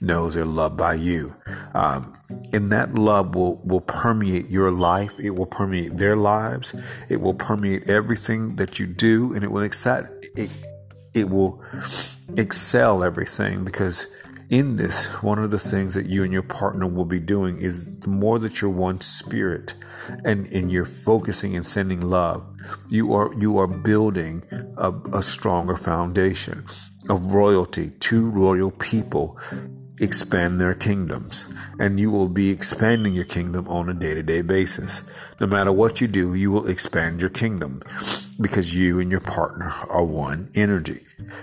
knows 0.00 0.34
they're 0.34 0.44
loved 0.44 0.76
by 0.76 0.94
you, 0.94 1.34
um, 1.74 2.12
and 2.52 2.72
that 2.72 2.94
love 2.94 3.34
will 3.34 3.60
will 3.64 3.80
permeate 3.80 4.48
your 4.48 4.70
life. 4.70 5.18
It 5.20 5.30
will 5.36 5.46
permeate 5.46 5.96
their 5.98 6.16
lives. 6.16 6.74
It 7.08 7.20
will 7.20 7.34
permeate 7.34 7.88
everything 7.88 8.56
that 8.56 8.78
you 8.78 8.86
do, 8.86 9.34
and 9.34 9.44
it 9.44 9.50
will 9.50 9.62
excite 9.62 10.04
it. 10.36 10.50
It 11.14 11.30
will 11.30 11.62
excel 12.36 13.02
everything 13.04 13.64
because 13.64 14.06
in 14.48 14.74
this, 14.74 15.22
one 15.22 15.38
of 15.38 15.50
the 15.50 15.58
things 15.58 15.94
that 15.94 16.06
you 16.06 16.22
and 16.22 16.32
your 16.32 16.42
partner 16.42 16.86
will 16.86 17.04
be 17.04 17.18
doing 17.18 17.58
is 17.58 17.98
the 18.00 18.08
more 18.08 18.38
that 18.38 18.60
you're 18.60 18.70
one 18.70 19.00
spirit 19.00 19.74
and, 20.24 20.46
and 20.48 20.70
you're 20.70 20.84
focusing 20.84 21.56
and 21.56 21.66
sending 21.66 22.00
love, 22.00 22.46
you 22.88 23.12
are 23.12 23.32
you 23.34 23.58
are 23.58 23.66
building 23.66 24.44
a, 24.76 24.92
a 25.12 25.22
stronger 25.22 25.76
foundation 25.76 26.64
of 27.08 27.32
royalty. 27.32 27.90
Two 27.98 28.28
royal 28.28 28.70
people 28.70 29.38
expand 29.98 30.60
their 30.60 30.74
kingdoms, 30.74 31.52
and 31.78 31.98
you 31.98 32.10
will 32.10 32.28
be 32.28 32.50
expanding 32.50 33.14
your 33.14 33.24
kingdom 33.24 33.66
on 33.68 33.88
a 33.88 33.94
day 33.94 34.14
to 34.14 34.22
day 34.22 34.42
basis. 34.42 35.02
No 35.40 35.46
matter 35.46 35.72
what 35.72 36.00
you 36.00 36.06
do, 36.06 36.34
you 36.34 36.52
will 36.52 36.68
expand 36.68 37.20
your 37.20 37.30
kingdom 37.30 37.82
because 38.40 38.76
you 38.76 39.00
and 39.00 39.10
your 39.10 39.20
partner 39.20 39.72
are 39.88 40.04
one 40.04 40.50
energy. 40.54 41.00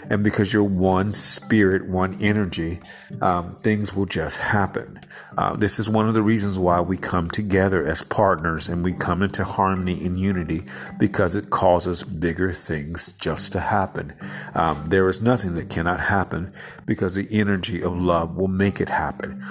And 0.09 0.23
because 0.23 0.53
you're 0.53 0.63
one 0.63 1.13
spirit, 1.13 1.87
one 1.87 2.21
energy, 2.21 2.79
um, 3.21 3.55
things 3.61 3.95
will 3.95 4.05
just 4.05 4.39
happen. 4.39 4.99
Uh, 5.37 5.55
this 5.55 5.79
is 5.79 5.89
one 5.89 6.07
of 6.07 6.13
the 6.13 6.21
reasons 6.21 6.59
why 6.59 6.81
we 6.81 6.97
come 6.97 7.29
together 7.29 7.85
as 7.85 8.03
partners 8.03 8.69
and 8.69 8.83
we 8.83 8.93
come 8.93 9.23
into 9.23 9.43
harmony 9.43 10.05
and 10.05 10.19
unity 10.19 10.63
because 10.99 11.35
it 11.35 11.49
causes 11.49 12.03
bigger 12.03 12.53
things 12.53 13.13
just 13.13 13.51
to 13.53 13.59
happen. 13.59 14.13
Um, 14.53 14.85
there 14.89 15.09
is 15.09 15.21
nothing 15.21 15.55
that 15.55 15.69
cannot 15.69 15.99
happen 15.99 16.53
because 16.85 17.15
the 17.15 17.27
energy 17.31 17.81
of 17.81 17.95
love 17.95 18.35
will 18.35 18.47
make 18.47 18.79
it 18.79 18.89
happen. 18.89 19.43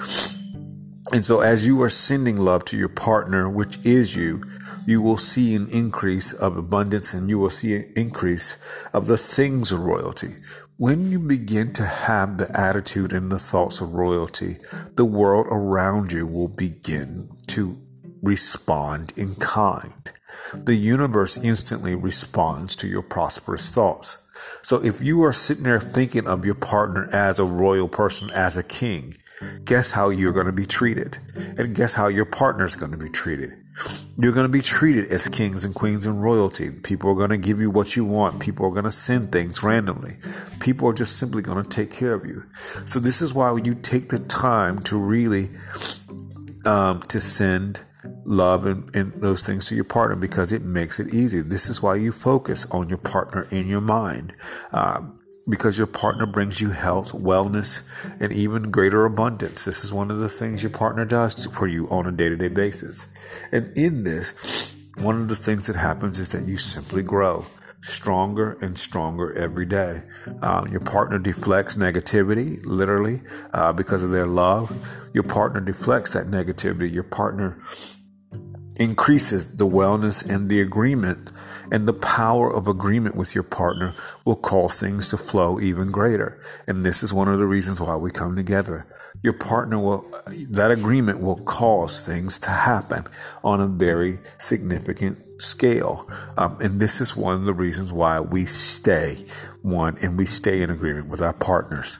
And 1.11 1.25
so, 1.25 1.41
as 1.41 1.67
you 1.67 1.81
are 1.83 1.89
sending 1.89 2.37
love 2.37 2.63
to 2.65 2.77
your 2.77 2.89
partner, 2.89 3.49
which 3.49 3.77
is 3.85 4.15
you, 4.15 4.41
you 4.85 5.01
will 5.01 5.17
see 5.17 5.55
an 5.55 5.67
increase 5.69 6.33
of 6.33 6.57
abundance 6.57 7.13
and 7.13 7.29
you 7.29 7.39
will 7.39 7.49
see 7.49 7.75
an 7.75 7.91
increase 7.95 8.57
of 8.93 9.07
the 9.07 9.17
things 9.17 9.71
of 9.71 9.79
royalty. 9.79 10.35
When 10.77 11.09
you 11.09 11.19
begin 11.19 11.73
to 11.73 11.83
have 11.83 12.37
the 12.37 12.51
attitude 12.59 13.13
and 13.13 13.31
the 13.31 13.39
thoughts 13.39 13.79
of 13.79 13.93
royalty, 13.93 14.57
the 14.95 15.05
world 15.05 15.47
around 15.49 16.11
you 16.11 16.25
will 16.25 16.47
begin 16.47 17.29
to 17.47 17.77
respond 18.21 19.13
in 19.15 19.35
kind. 19.35 20.11
The 20.53 20.75
universe 20.75 21.37
instantly 21.37 21.95
responds 21.95 22.75
to 22.77 22.87
your 22.87 23.01
prosperous 23.01 23.69
thoughts. 23.71 24.23
So 24.61 24.83
if 24.83 25.01
you 25.01 25.23
are 25.23 25.33
sitting 25.33 25.63
there 25.63 25.79
thinking 25.79 26.27
of 26.27 26.45
your 26.45 26.55
partner 26.55 27.07
as 27.13 27.39
a 27.39 27.45
royal 27.45 27.87
person, 27.87 28.29
as 28.31 28.57
a 28.57 28.63
king, 28.63 29.15
guess 29.63 29.91
how 29.91 30.09
you're 30.09 30.33
going 30.33 30.47
to 30.47 30.51
be 30.51 30.65
treated? 30.65 31.17
And 31.57 31.75
guess 31.75 31.93
how 31.93 32.07
your 32.07 32.25
partner 32.25 32.65
is 32.65 32.75
going 32.75 32.91
to 32.91 32.97
be 32.97 33.09
treated? 33.09 33.62
You're 34.17 34.33
going 34.33 34.45
to 34.45 34.51
be 34.51 34.61
treated 34.61 35.07
as 35.07 35.27
kings 35.27 35.65
and 35.65 35.73
queens 35.73 36.05
and 36.05 36.21
royalty. 36.21 36.69
People 36.69 37.09
are 37.09 37.15
going 37.15 37.31
to 37.31 37.37
give 37.37 37.59
you 37.59 37.71
what 37.71 37.95
you 37.95 38.05
want. 38.05 38.39
People 38.39 38.65
are 38.67 38.71
going 38.71 38.83
to 38.83 38.91
send 38.91 39.31
things 39.31 39.63
randomly. 39.63 40.17
People 40.59 40.87
are 40.87 40.93
just 40.93 41.17
simply 41.17 41.41
going 41.41 41.63
to 41.63 41.69
take 41.69 41.91
care 41.91 42.13
of 42.13 42.25
you. 42.25 42.43
So 42.85 42.99
this 42.99 43.21
is 43.21 43.33
why 43.33 43.57
you 43.63 43.73
take 43.73 44.09
the 44.09 44.19
time 44.19 44.79
to 44.79 44.97
really 44.97 45.49
um, 46.65 47.01
to 47.01 47.19
send 47.19 47.81
love 48.25 48.65
and, 48.65 48.93
and 48.95 49.13
those 49.13 49.45
things 49.45 49.67
to 49.67 49.75
your 49.75 49.83
partner 49.83 50.15
because 50.15 50.51
it 50.51 50.61
makes 50.61 50.99
it 50.99 51.13
easy. 51.13 51.41
This 51.41 51.67
is 51.67 51.81
why 51.81 51.95
you 51.95 52.11
focus 52.11 52.69
on 52.71 52.89
your 52.89 52.97
partner 52.97 53.47
in 53.51 53.67
your 53.67 53.81
mind. 53.81 54.33
Um, 54.71 55.19
because 55.49 55.77
your 55.77 55.87
partner 55.87 56.25
brings 56.25 56.61
you 56.61 56.69
health, 56.69 57.11
wellness, 57.11 57.87
and 58.21 58.31
even 58.31 58.71
greater 58.71 59.05
abundance. 59.05 59.65
This 59.65 59.83
is 59.83 59.91
one 59.91 60.09
of 60.09 60.19
the 60.19 60.29
things 60.29 60.63
your 60.63 60.71
partner 60.71 61.05
does 61.05 61.45
for 61.47 61.67
you 61.67 61.87
on 61.89 62.07
a 62.07 62.11
day 62.11 62.29
to 62.29 62.37
day 62.37 62.47
basis. 62.47 63.07
And 63.51 63.69
in 63.77 64.03
this, 64.03 64.75
one 65.01 65.21
of 65.21 65.27
the 65.27 65.35
things 65.35 65.67
that 65.67 65.75
happens 65.75 66.19
is 66.19 66.29
that 66.29 66.47
you 66.47 66.57
simply 66.57 67.03
grow 67.03 67.45
stronger 67.81 68.57
and 68.61 68.77
stronger 68.77 69.33
every 69.33 69.65
day. 69.65 70.01
Um, 70.41 70.67
your 70.67 70.79
partner 70.79 71.19
deflects 71.19 71.75
negativity, 71.75 72.61
literally, 72.63 73.21
uh, 73.51 73.73
because 73.73 74.03
of 74.03 74.11
their 74.11 74.25
love. 74.25 74.71
Your 75.13 75.23
partner 75.23 75.59
deflects 75.59 76.13
that 76.13 76.27
negativity. 76.27 76.91
Your 76.91 77.03
partner 77.03 77.59
increases 78.77 79.57
the 79.57 79.67
wellness 79.67 80.27
and 80.27 80.49
the 80.49 80.61
agreement 80.61 81.31
and 81.71 81.87
the 81.87 81.93
power 81.93 82.53
of 82.53 82.67
agreement 82.67 83.15
with 83.15 83.33
your 83.33 83.43
partner 83.43 83.93
will 84.25 84.35
cause 84.35 84.79
things 84.79 85.09
to 85.09 85.17
flow 85.17 85.59
even 85.59 85.91
greater. 85.91 86.41
And 86.67 86.85
this 86.85 87.03
is 87.03 87.13
one 87.13 87.27
of 87.27 87.39
the 87.39 87.47
reasons 87.47 87.81
why 87.81 87.95
we 87.95 88.11
come 88.11 88.35
together. 88.35 88.87
Your 89.21 89.33
partner 89.33 89.79
will, 89.79 90.05
that 90.51 90.71
agreement 90.71 91.21
will 91.21 91.37
cause 91.37 92.01
things 92.01 92.39
to 92.39 92.49
happen 92.49 93.05
on 93.43 93.61
a 93.61 93.67
very 93.67 94.19
significant 94.37 95.41
scale. 95.41 96.09
Um, 96.37 96.57
and 96.59 96.79
this 96.79 96.99
is 96.99 97.15
one 97.15 97.35
of 97.35 97.45
the 97.45 97.53
reasons 97.53 97.93
why 97.93 98.19
we 98.19 98.45
stay 98.45 99.23
one 99.63 99.97
and 100.01 100.17
we 100.17 100.25
stay 100.25 100.61
in 100.61 100.69
agreement 100.69 101.07
with 101.07 101.21
our 101.21 101.33
partners 101.33 101.97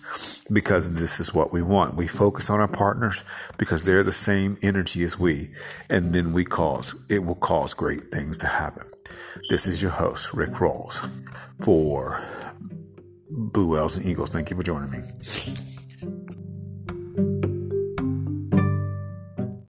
because 0.52 1.00
this 1.00 1.20
is 1.20 1.34
what 1.34 1.54
we 1.54 1.62
want. 1.62 1.96
We 1.96 2.08
focus 2.08 2.50
on 2.50 2.60
our 2.60 2.68
partners 2.68 3.24
because 3.58 3.86
they're 3.86 4.04
the 4.04 4.12
same 4.12 4.58
energy 4.62 5.04
as 5.04 5.18
we. 5.18 5.52
And 5.90 6.14
then 6.14 6.34
we 6.34 6.44
cause, 6.44 6.94
it 7.10 7.20
will 7.20 7.36
cause 7.36 7.74
great 7.74 8.04
things 8.04 8.38
to 8.40 8.48
happen. 8.48 8.86
This 9.50 9.68
is 9.68 9.82
your 9.82 9.92
host, 9.92 10.34
Rick 10.34 10.52
Rawls, 10.52 11.10
for 11.62 12.24
Blue 13.30 13.68
Whales 13.68 13.98
and 13.98 14.06
Eagles. 14.06 14.30
Thank 14.30 14.50
you 14.50 14.56
for 14.56 14.64
joining 14.64 14.92
me. 14.92 15.00